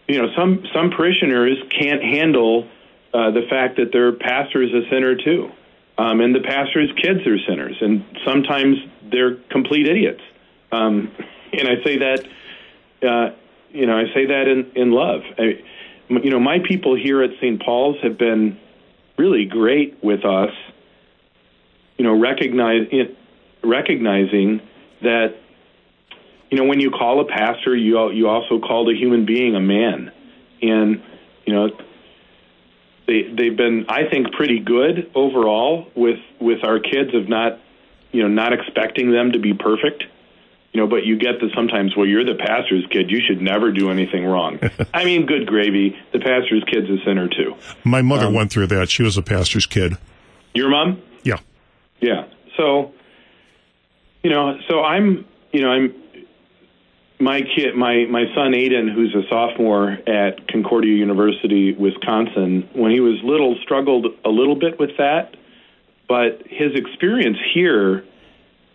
[0.06, 2.68] you know, some some parishioners can't handle
[3.12, 5.50] uh, the fact that their pastor is a sinner too.
[5.98, 8.76] Um, and the pastor's kids are sinners, and sometimes
[9.10, 10.22] they're complete idiots.
[10.70, 11.10] Um,
[11.52, 12.28] and I say that,
[13.02, 13.34] uh,
[13.70, 15.22] you know, I say that in in love.
[15.36, 15.60] I,
[16.08, 17.60] you know, my people here at St.
[17.60, 18.58] Paul's have been
[19.16, 20.52] really great with us.
[21.96, 22.86] You know, recognize
[23.64, 24.60] recognizing
[25.02, 25.34] that,
[26.50, 29.60] you know, when you call a pastor, you you also call the human being a
[29.60, 30.12] man,
[30.62, 31.02] and
[31.44, 31.70] you know,
[33.08, 37.58] they they've been I think pretty good overall with with our kids of not
[38.12, 40.04] you know not expecting them to be perfect
[40.72, 43.10] you know, but you get the sometimes, well, you're the pastor's kid.
[43.10, 44.60] You should never do anything wrong.
[44.94, 45.96] I mean, good gravy.
[46.12, 47.56] The pastor's kid's a sinner too.
[47.84, 48.90] My mother Um, went through that.
[48.90, 49.94] She was a pastor's kid.
[50.54, 51.00] Your mom?
[51.24, 51.38] Yeah.
[52.00, 52.26] Yeah.
[52.58, 52.92] So,
[54.22, 55.94] you know, so I'm, you know, I'm
[57.20, 62.68] my kid, my my son Aiden, who's a sophomore at Concordia University, Wisconsin.
[62.74, 65.36] When he was little, struggled a little bit with that,
[66.08, 68.04] but his experience here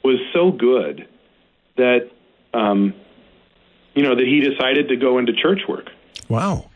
[0.03, 1.07] was so good
[1.77, 2.11] that,
[2.53, 2.93] um,
[3.95, 5.89] you know, that he decided to go into church work.
[6.27, 6.69] Wow.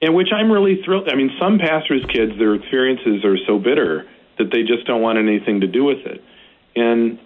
[0.00, 1.08] And which I'm really thrilled.
[1.08, 4.08] I mean, some pastors' kids, their experiences are so bitter
[4.38, 6.24] that they just don't want anything to do with it.
[6.74, 7.18] And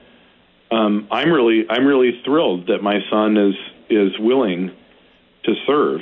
[0.70, 3.54] um, I'm really, I'm really thrilled that my son is
[3.88, 4.70] is willing
[5.44, 6.00] to serve.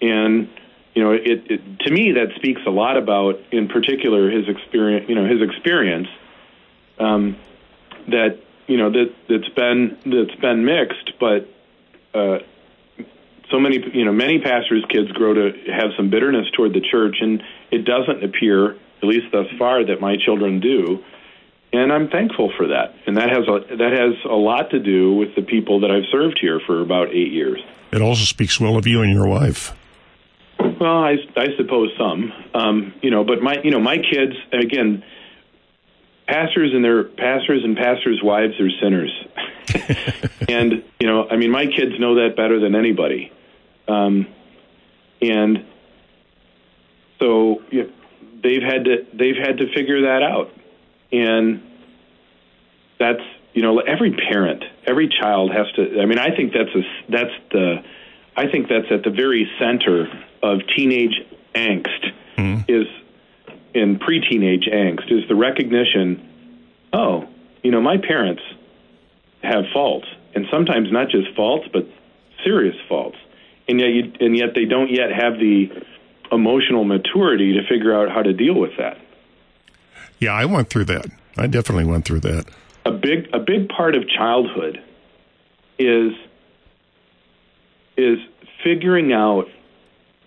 [0.00, 0.48] And
[0.94, 5.06] you know, it, it to me that speaks a lot about, in particular, his experience.
[5.08, 6.08] You know, his experience
[6.98, 7.36] um,
[8.08, 11.48] that you know that that's been that's been mixed, but.
[12.14, 12.38] Uh,
[13.50, 17.16] so many you know many pastors kids grow to have some bitterness toward the church
[17.20, 21.02] and it doesn't appear at least thus far that my children do
[21.72, 22.94] and I'm thankful for that.
[23.06, 26.06] And that has a that has a lot to do with the people that I've
[26.10, 27.60] served here for about 8 years.
[27.92, 29.72] It also speaks well of you and your wife.
[30.58, 32.32] well I I suppose some.
[32.54, 35.04] Um you know but my you know my kids again
[36.26, 39.12] pastors and their pastors and pastors wives are sinners.
[40.48, 43.30] And you know I mean my kids know that better than anybody.
[43.86, 44.26] Um,
[45.20, 45.64] and
[47.18, 47.90] so you know,
[48.42, 50.50] they've had to they've had to figure that out,
[51.12, 51.62] and
[52.98, 53.22] that's
[53.54, 56.00] you know every parent, every child has to.
[56.00, 57.84] I mean, I think that's a that's the
[58.36, 60.06] I think that's at the very center
[60.42, 61.20] of teenage
[61.54, 62.70] angst mm-hmm.
[62.70, 62.86] is
[63.74, 66.24] in pre-teenage angst is the recognition.
[66.92, 67.28] Oh,
[67.62, 68.42] you know, my parents
[69.42, 71.86] have faults, and sometimes not just faults, but
[72.44, 73.16] serious faults
[73.68, 75.70] and yet you, and yet they don't yet have the
[76.32, 78.98] emotional maturity to figure out how to deal with that.
[80.18, 81.06] Yeah, I went through that.
[81.36, 82.46] I definitely went through that.
[82.84, 84.82] A big a big part of childhood
[85.78, 86.12] is
[87.96, 88.18] is
[88.64, 89.46] figuring out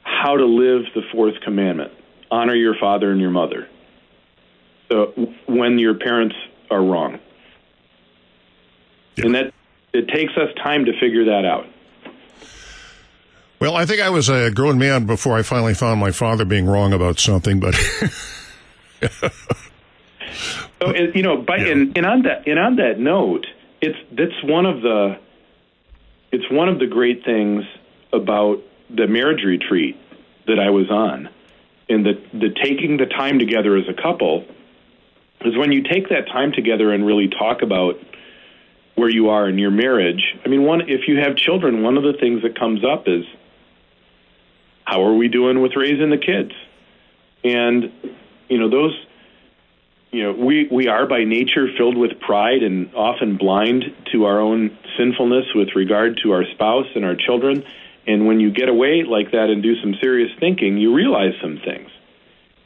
[0.04, 1.92] how to live the fourth commandment.
[2.30, 3.68] Honor your father and your mother.
[4.90, 6.36] So when your parents
[6.70, 7.20] are wrong.
[9.18, 9.54] And that
[9.94, 11.68] it takes us time to figure that out.
[13.60, 16.66] Well, I think I was a grown man before I finally found my father being
[16.66, 17.76] wrong about something, but
[20.82, 23.46] So and, you know, by, and, and on that and on that note,
[23.82, 25.18] it's that's one of the
[26.32, 27.64] it's one of the great things
[28.14, 29.98] about the marriage retreat
[30.48, 31.30] that I was on,
[31.90, 34.46] and the the taking the time together as a couple
[35.42, 38.00] is when you take that time together and really talk about
[38.96, 40.36] where you are in your marriage.
[40.46, 43.26] I mean, one if you have children, one of the things that comes up is
[44.84, 46.52] how are we doing with raising the kids,
[47.44, 47.92] and
[48.50, 48.94] you know those
[50.12, 54.40] you know, we, we are by nature filled with pride and often blind to our
[54.40, 57.64] own sinfulness with regard to our spouse and our children.
[58.06, 61.60] And when you get away like that and do some serious thinking, you realize some
[61.64, 61.90] things.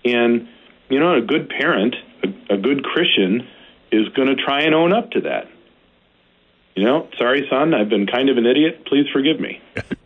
[0.04, 0.48] And,
[0.90, 3.48] you know, a good parent, a, a good Christian,
[3.92, 5.48] is going to try and own up to that.
[6.76, 8.86] You know, sorry, son, I've been kind of an idiot.
[8.88, 9.62] Please forgive me.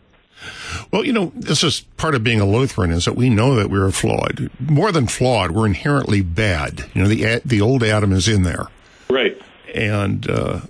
[0.92, 3.70] Well, you know, this is part of being a Lutheran is that we know that
[3.70, 4.50] we're flawed.
[4.58, 6.90] More than flawed, we're inherently bad.
[6.94, 8.66] You know, the the old Adam is in there,
[9.08, 9.40] right?
[9.72, 10.60] And uh,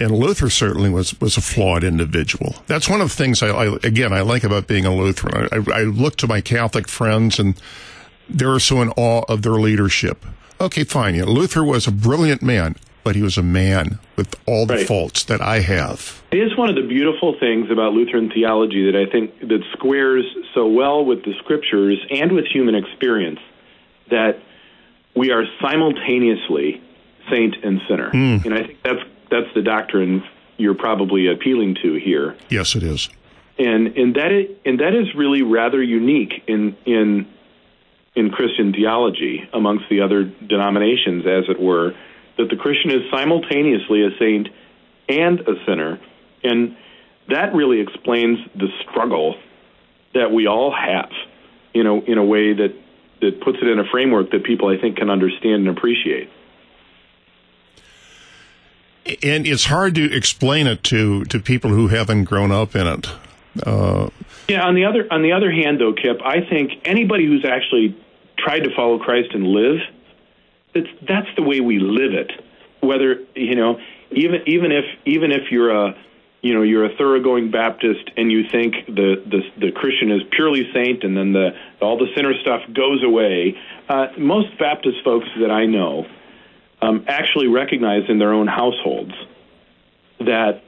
[0.00, 2.56] and Luther certainly was was a flawed individual.
[2.66, 5.48] That's one of the things I, I again I like about being a Lutheran.
[5.52, 7.54] I, I, look to my Catholic friends and
[8.28, 10.24] they're so in awe of their leadership.
[10.60, 11.14] Okay, fine.
[11.14, 14.74] You know, Luther was a brilliant man, but he was a man with all the
[14.74, 14.86] Right.
[14.86, 16.22] faults that I have.
[16.32, 20.24] It is one of the beautiful things about Lutheran theology that I think that squares
[20.54, 23.40] so well with the scriptures and with human experience
[24.10, 24.38] that
[25.14, 26.80] we are simultaneously
[27.30, 28.10] saint and sinner.
[28.10, 28.44] Mm.
[28.44, 29.00] And I think that's
[29.30, 30.22] that's the doctrine
[30.56, 32.36] you're probably appealing to here.
[32.48, 33.08] Yes, it is.
[33.58, 37.26] And and that is, and that is really rather unique in in
[38.16, 41.94] in Christian theology amongst the other denominations as it were
[42.36, 44.48] that the Christian is simultaneously a saint
[45.08, 46.00] and a sinner.
[46.42, 46.76] And
[47.28, 49.36] that really explains the struggle
[50.14, 51.10] that we all have,
[51.72, 52.74] you know, in a way that,
[53.20, 56.30] that puts it in a framework that people I think can understand and appreciate.
[59.22, 63.08] And it's hard to explain it to, to people who haven't grown up in it.
[63.64, 64.08] Uh,
[64.48, 67.96] Yeah, on the other on the other hand though, Kip, I think anybody who's actually
[68.36, 69.78] tried to follow Christ and live,
[70.74, 72.32] that's that's the way we live it.
[72.80, 73.78] Whether you know,
[74.10, 75.94] even even if even if you're a
[76.42, 80.68] you know you're a thoroughgoing Baptist and you think the the, the Christian is purely
[80.74, 81.50] saint and then the
[81.80, 83.56] all the sinner stuff goes away.
[83.88, 86.06] Uh, most Baptist folks that I know
[86.82, 89.12] um, actually recognize in their own households
[90.20, 90.62] that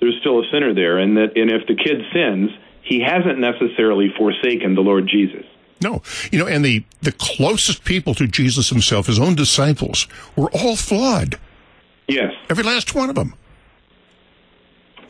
[0.00, 2.50] there's still a sinner there, and that and if the kid sins,
[2.82, 5.44] he hasn't necessarily forsaken the Lord Jesus.
[5.82, 10.06] No, you know, and the the closest people to Jesus himself, his own disciples,
[10.36, 11.38] were all flawed.
[12.06, 13.34] Yes, every last one of them.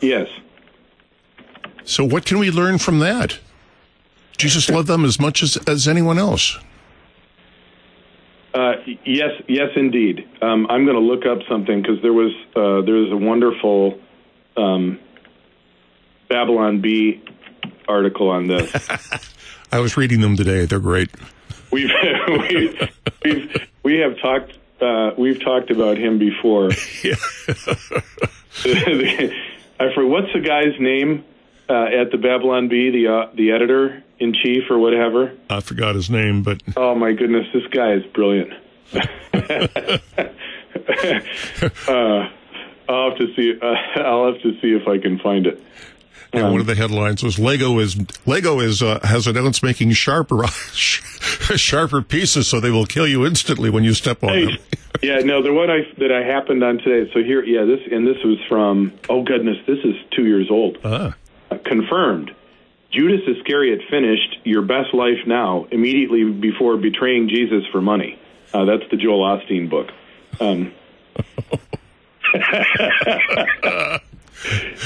[0.01, 0.29] Yes.
[1.85, 3.39] So, what can we learn from that?
[4.37, 6.59] Jesus loved them as much as, as anyone else.
[8.55, 8.73] Uh,
[9.05, 10.27] yes, yes, indeed.
[10.41, 13.99] Um, I'm going to look up something because there was uh, there was a wonderful
[14.57, 14.99] um,
[16.29, 17.23] Babylon Bee
[17.87, 18.73] article on this.
[19.73, 20.67] I was reading them today.
[20.67, 21.11] They're great.
[21.71, 21.91] We've
[22.29, 22.91] we've,
[23.25, 26.67] we've we have talked uh, we've talked about him before.
[29.81, 31.25] I forget what's the guy's name
[31.69, 35.33] uh, at the Babylon Bee, the uh, the editor in chief or whatever.
[35.49, 38.53] I forgot his name, but oh my goodness, this guy is brilliant.
[38.93, 39.01] uh,
[42.89, 43.55] I'll have to see.
[43.61, 45.63] Uh, I'll have to see if I can find it.
[46.33, 49.91] Yeah, um, one of the headlines was Lego is Lego is uh, has announced making
[49.93, 54.57] sharper sharper pieces, so they will kill you instantly when you step on hey, them.
[55.03, 57.11] yeah, no, the one I that I happened on today.
[57.13, 58.93] So here, yeah, this and this was from.
[59.09, 60.79] Oh goodness, this is two years old.
[60.85, 61.13] Uh-huh.
[61.51, 62.33] Uh, confirmed.
[62.93, 68.19] Judas Iscariot finished Your Best Life Now immediately before betraying Jesus for money.
[68.53, 69.91] Uh, that's the Joel Osteen book.
[70.41, 70.73] Um,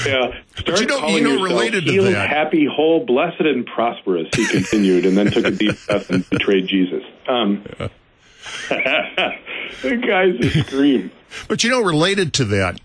[0.05, 2.29] yeah, start you know, calling you know, yourself related healed, to that.
[2.29, 4.27] happy, whole, blessed, and prosperous.
[4.35, 7.03] He continued, and then took a deep breath and betrayed Jesus.
[7.27, 7.63] Um,
[8.69, 11.11] the guy's a scream.
[11.47, 12.79] But you know, related to that,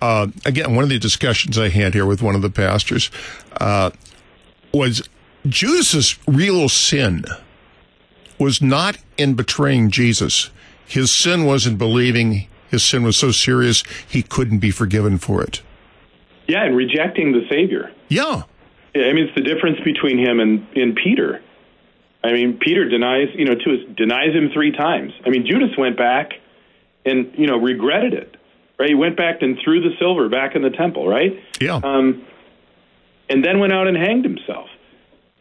[0.00, 3.10] uh, again, one of the discussions I had here with one of the pastors
[3.60, 3.90] uh,
[4.72, 5.08] was
[5.46, 7.24] Judas's real sin
[8.38, 10.50] was not in betraying Jesus.
[10.86, 15.42] His sin was in believing his sin was so serious he couldn't be forgiven for
[15.42, 15.62] it.
[16.48, 17.92] Yeah, and rejecting the Savior.
[18.08, 18.42] Yeah.
[18.94, 21.40] yeah I mean, it's the difference between him and, and Peter.
[22.24, 25.12] I mean, Peter denies, you know, to his, denies him three times.
[25.24, 26.30] I mean, Judas went back
[27.04, 28.36] and, you know, regretted it,
[28.78, 28.88] right?
[28.88, 31.32] He went back and threw the silver back in the temple, right?
[31.60, 31.80] Yeah.
[31.82, 32.24] Um,
[33.28, 34.68] and then went out and hanged himself.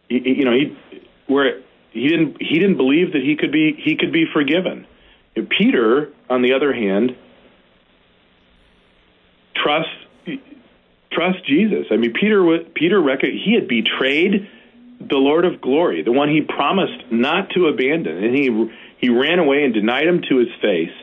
[0.09, 0.77] He, you know, he
[1.27, 1.61] where
[1.91, 4.85] he didn't he didn't believe that he could be he could be forgiven.
[5.49, 7.15] Peter, on the other hand,
[9.55, 9.89] trust
[11.11, 11.87] trust Jesus.
[11.91, 14.49] I mean, Peter Peter he had betrayed
[14.99, 19.39] the Lord of glory, the one he promised not to abandon, and he he ran
[19.39, 20.93] away and denied him to his face.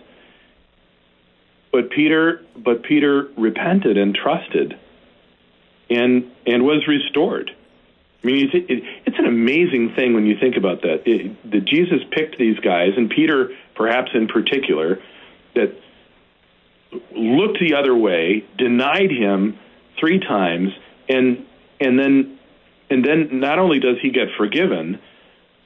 [1.72, 4.78] But Peter but Peter repented and trusted,
[5.90, 7.50] and and was restored.
[8.22, 11.06] I mean, it's an amazing thing when you think about that.
[11.06, 14.98] It, that Jesus picked these guys, and Peter, perhaps in particular,
[15.54, 15.72] that
[17.12, 19.58] looked the other way, denied him
[19.98, 20.70] three times,
[21.08, 21.44] and
[21.80, 22.38] and then
[22.90, 25.00] and then not only does he get forgiven,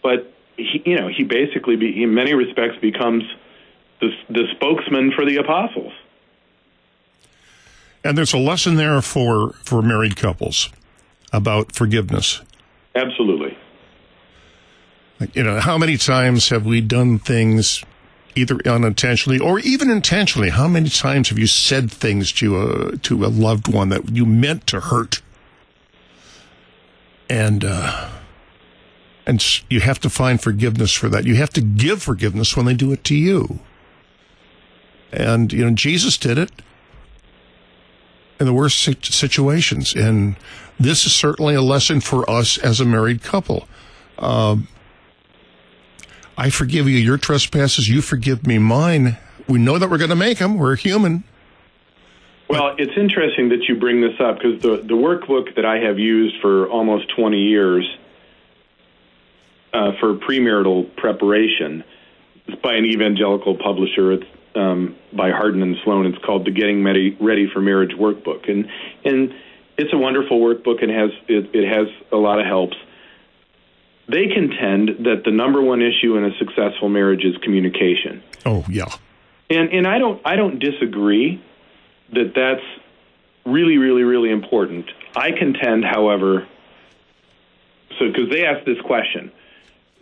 [0.02, 3.24] but he, you know he basically, be, in many respects, becomes
[4.00, 5.92] the, the spokesman for the apostles.
[8.04, 10.70] And there's a lesson there for for married couples
[11.32, 12.42] about forgiveness.
[12.94, 13.56] Absolutely.
[15.34, 17.84] You know, how many times have we done things
[18.34, 20.50] either unintentionally or even intentionally?
[20.50, 24.26] How many times have you said things to a to a loved one that you
[24.26, 25.22] meant to hurt?
[27.28, 28.10] And uh,
[29.26, 31.24] and you have to find forgiveness for that.
[31.24, 33.60] You have to give forgiveness when they do it to you.
[35.12, 36.50] And you know, Jesus did it
[38.40, 39.94] in the worst situations.
[39.94, 40.36] And
[40.80, 43.68] this is certainly a lesson for us as a married couple.
[44.18, 44.68] Um,
[46.36, 49.18] I forgive you your trespasses, you forgive me mine.
[49.48, 50.56] We know that we're going to make them.
[50.56, 51.24] We're human.
[52.48, 55.98] Well, it's interesting that you bring this up because the, the workbook that I have
[55.98, 57.88] used for almost 20 years
[59.72, 61.82] uh, for premarital preparation
[62.46, 64.12] is by an evangelical publisher.
[64.12, 66.04] It's um, by Hardin and Sloan.
[66.06, 68.68] It's called the Getting Ready, Ready for Marriage Workbook, and
[69.04, 69.34] and
[69.78, 72.76] it's a wonderful workbook and has it, it has a lot of helps.
[74.12, 78.22] They contend that the number one issue in a successful marriage is communication.
[78.44, 78.94] Oh yeah,
[79.50, 81.42] and and I don't I don't disagree
[82.12, 82.64] that that's
[83.44, 84.86] really really really important.
[85.16, 86.46] I contend, however,
[87.98, 89.32] so because they ask this question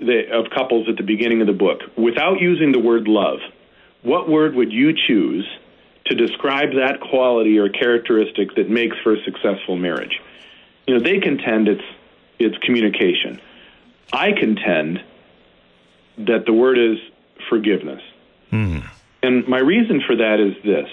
[0.01, 3.39] they, of couples at the beginning of the book without using the word love
[4.03, 5.47] what word would you choose
[6.07, 10.21] to describe that quality or characteristic that makes for a successful marriage.
[10.87, 11.85] You know, they contend it's
[12.39, 13.41] it's communication.
[14.13, 15.01] I contend
[16.19, 16.99] that the word is
[17.49, 18.03] forgiveness.
[18.51, 18.79] Hmm.
[19.23, 20.89] And my reason for that is this.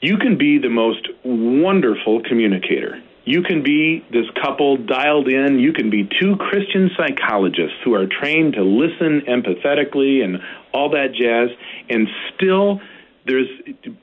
[0.00, 3.02] You can be the most wonderful communicator.
[3.24, 5.58] You can be this couple dialed in.
[5.58, 10.38] You can be two Christian psychologists who are trained to listen empathetically and
[10.72, 11.50] all that jazz,
[11.90, 12.80] and still
[13.26, 13.46] there's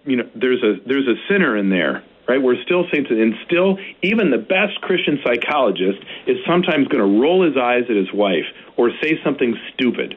[0.06, 2.42] you know there's a there's a sinner in there, right?
[2.42, 7.46] We're still saints, and still even the best Christian psychologist is sometimes going to roll
[7.46, 10.16] his eyes at his wife or say something stupid.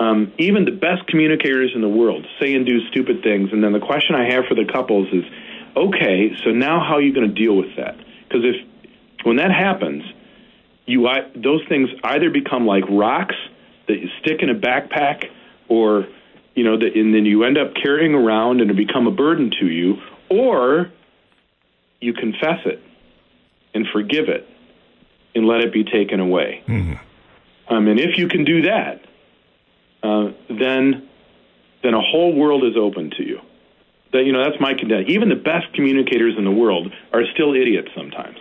[0.00, 3.72] Um, even the best communicators in the world say and do stupid things, and then
[3.72, 5.24] the question I have for the couples is,
[5.76, 7.96] okay, so now how are you going to deal with that?
[8.28, 8.56] Because if
[9.24, 10.04] when that happens,
[10.86, 13.34] you I, those things either become like rocks
[13.88, 15.24] that you stick in a backpack,
[15.68, 16.06] or
[16.54, 19.66] you know, and then you end up carrying around and it become a burden to
[19.66, 19.96] you,
[20.30, 20.90] or
[22.00, 22.82] you confess it
[23.74, 24.48] and forgive it
[25.34, 26.62] and let it be taken away.
[27.68, 29.04] Um, and if you can do that,
[30.02, 31.08] uh, then
[31.82, 33.40] then a whole world is open to you.
[34.12, 35.10] That you know that's my contention.
[35.10, 38.38] Even the best communicators in the world are still idiots sometimes.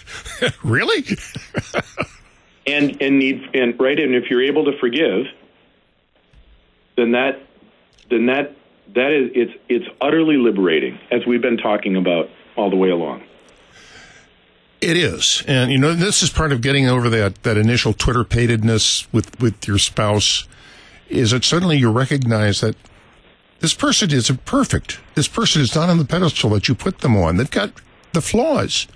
[0.64, 1.04] really?
[2.66, 5.26] and and need and right and if you're able to forgive,
[6.96, 7.40] then that
[8.10, 8.56] then that
[8.94, 13.22] that is it's it's utterly liberating as we've been talking about all the way along.
[14.80, 19.06] It is, and you know this is part of getting over that that initial twitterpatedness
[19.12, 20.46] with with your spouse.
[21.08, 22.74] Is that suddenly you recognize that
[23.60, 24.98] this person isn't perfect.
[25.14, 27.36] This person is not on the pedestal that you put them on.
[27.36, 27.70] They've got
[28.12, 28.88] the flaws.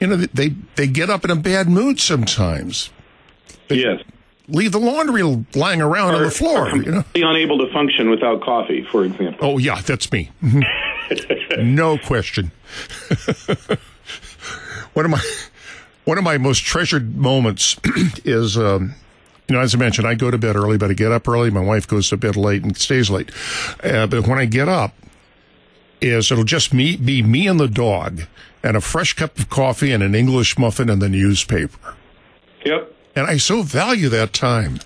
[0.00, 2.90] You know they they get up in a bad mood sometimes.
[3.70, 4.02] Yes.
[4.48, 5.22] Leave the laundry
[5.54, 6.68] lying around or, on the floor.
[6.76, 9.38] you know, unable to function without coffee, for example.
[9.40, 10.30] Oh yeah, that's me.
[11.58, 12.52] no question.
[14.94, 15.20] one of my
[16.04, 17.76] one of my most treasured moments
[18.24, 18.94] is um,
[19.48, 21.50] you know as i mentioned i go to bed early but i get up early
[21.50, 23.30] my wife goes to bed late and stays late
[23.82, 24.94] uh, but when i get up
[26.00, 28.22] is it'll just me be me and the dog
[28.62, 31.94] and a fresh cup of coffee and an english muffin and the newspaper
[32.64, 34.78] yep and i so value that time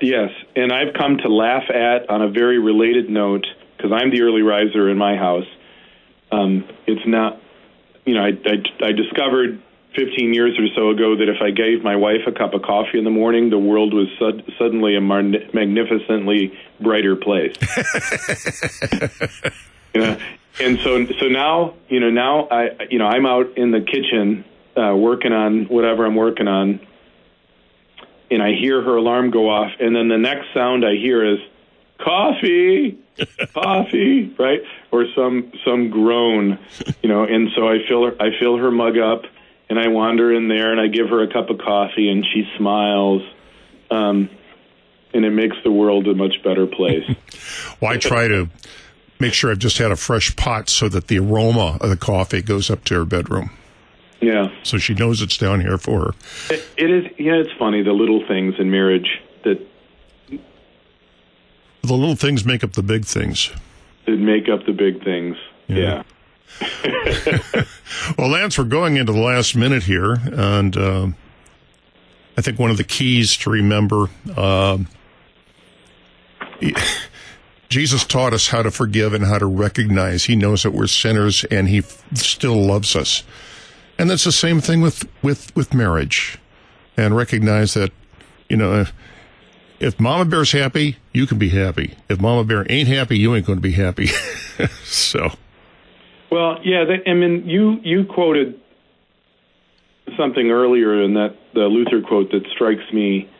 [0.00, 3.46] yes and i've come to laugh at on a very related note
[3.76, 5.46] because i'm the early riser in my house
[6.32, 7.40] um, it's not,
[8.04, 9.62] you know, I, I, I discovered
[9.94, 12.98] 15 years or so ago that if I gave my wife a cup of coffee
[12.98, 17.56] in the morning, the world was sud- suddenly a mar- magnificently brighter place.
[19.94, 20.18] you know?
[20.58, 24.44] And so, so now, you know, now I, you know, I'm out in the kitchen
[24.76, 26.80] uh, working on whatever I'm working on,
[28.30, 31.38] and I hear her alarm go off, and then the next sound I hear is
[31.98, 32.98] coffee
[33.54, 34.62] coffee, right?
[34.90, 36.58] Or some some groan,
[37.02, 37.24] you know.
[37.24, 39.22] And so I fill her I fill her mug up,
[39.68, 42.44] and I wander in there, and I give her a cup of coffee, and she
[42.56, 43.22] smiles,
[43.90, 44.28] um,
[45.12, 47.04] and it makes the world a much better place.
[47.80, 48.48] well, I try to
[49.18, 52.42] make sure I've just had a fresh pot so that the aroma of the coffee
[52.42, 53.50] goes up to her bedroom.
[54.20, 54.48] Yeah.
[54.62, 56.14] So she knows it's down here for her.
[56.54, 57.04] it, it is.
[57.18, 59.60] Yeah, it's funny the little things in marriage that
[60.28, 63.50] the little things make up the big things.
[64.06, 65.36] That make up the big things.
[65.68, 66.02] Yeah.
[66.60, 67.62] yeah.
[68.18, 71.08] well, Lance, we're going into the last minute here, and uh,
[72.36, 74.06] I think one of the keys to remember.
[74.36, 74.78] Uh,
[77.68, 80.24] Jesus taught us how to forgive and how to recognize.
[80.24, 83.24] He knows that we're sinners, and He f- still loves us.
[83.98, 86.38] And that's the same thing with with with marriage,
[86.96, 87.92] and recognize that,
[88.48, 88.86] you know
[89.80, 91.94] if Mama Bear's happy, you can be happy.
[92.08, 94.06] If Mama Bear ain't happy, you ain't going to be happy.
[94.84, 95.30] so.
[96.30, 98.60] Well, yeah, I mean, you you quoted
[100.16, 103.30] something earlier in that the Luther quote that strikes me.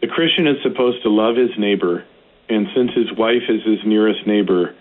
[0.00, 2.04] The Christian is supposed to love his neighbor,
[2.48, 4.74] and since his wife is his nearest neighbor,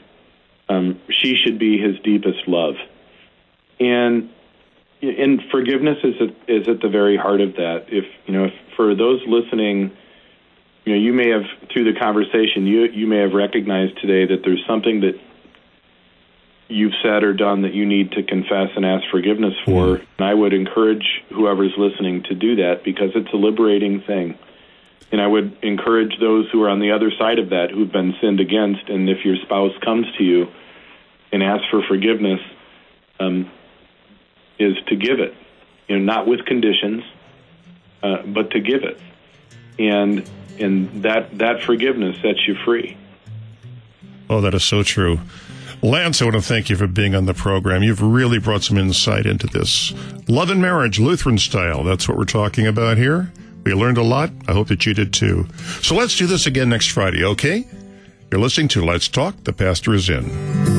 [0.69, 2.75] um, she should be his deepest love.
[3.81, 4.29] And
[5.01, 7.85] and forgiveness is at, is at the very heart of that.
[7.87, 9.91] If you know, if, for those listening
[10.85, 14.43] you know, you may have through the conversation, you you may have recognized today that
[14.43, 15.19] there's something that
[16.67, 19.97] you've said or done that you need to confess and ask forgiveness for.
[19.97, 20.03] Mm-hmm.
[20.19, 24.37] And I would encourage whoever's listening to do that because it's a liberating thing.
[25.11, 28.13] And I would encourage those who are on the other side of that who've been
[28.21, 28.87] sinned against.
[28.87, 30.47] And if your spouse comes to you
[31.31, 32.39] and asks for forgiveness,
[33.19, 33.51] um,
[34.59, 35.33] is to give it,
[35.87, 37.03] you know, not with conditions,
[38.03, 38.99] uh, but to give it
[39.79, 40.29] and
[40.59, 42.97] and that that forgiveness sets you free.
[44.29, 45.19] Oh, that is so true.
[45.81, 47.81] Lance, I want to thank you for being on the program.
[47.81, 49.93] You've really brought some insight into this.
[50.27, 51.83] Love and marriage, Lutheran style.
[51.83, 53.31] That's what we're talking about here.
[53.63, 54.29] We learned a lot.
[54.47, 55.47] I hope that you did too.
[55.81, 57.65] So let's do this again next Friday, okay?
[58.29, 59.43] You're listening to Let's Talk.
[59.45, 60.78] The pastor is in.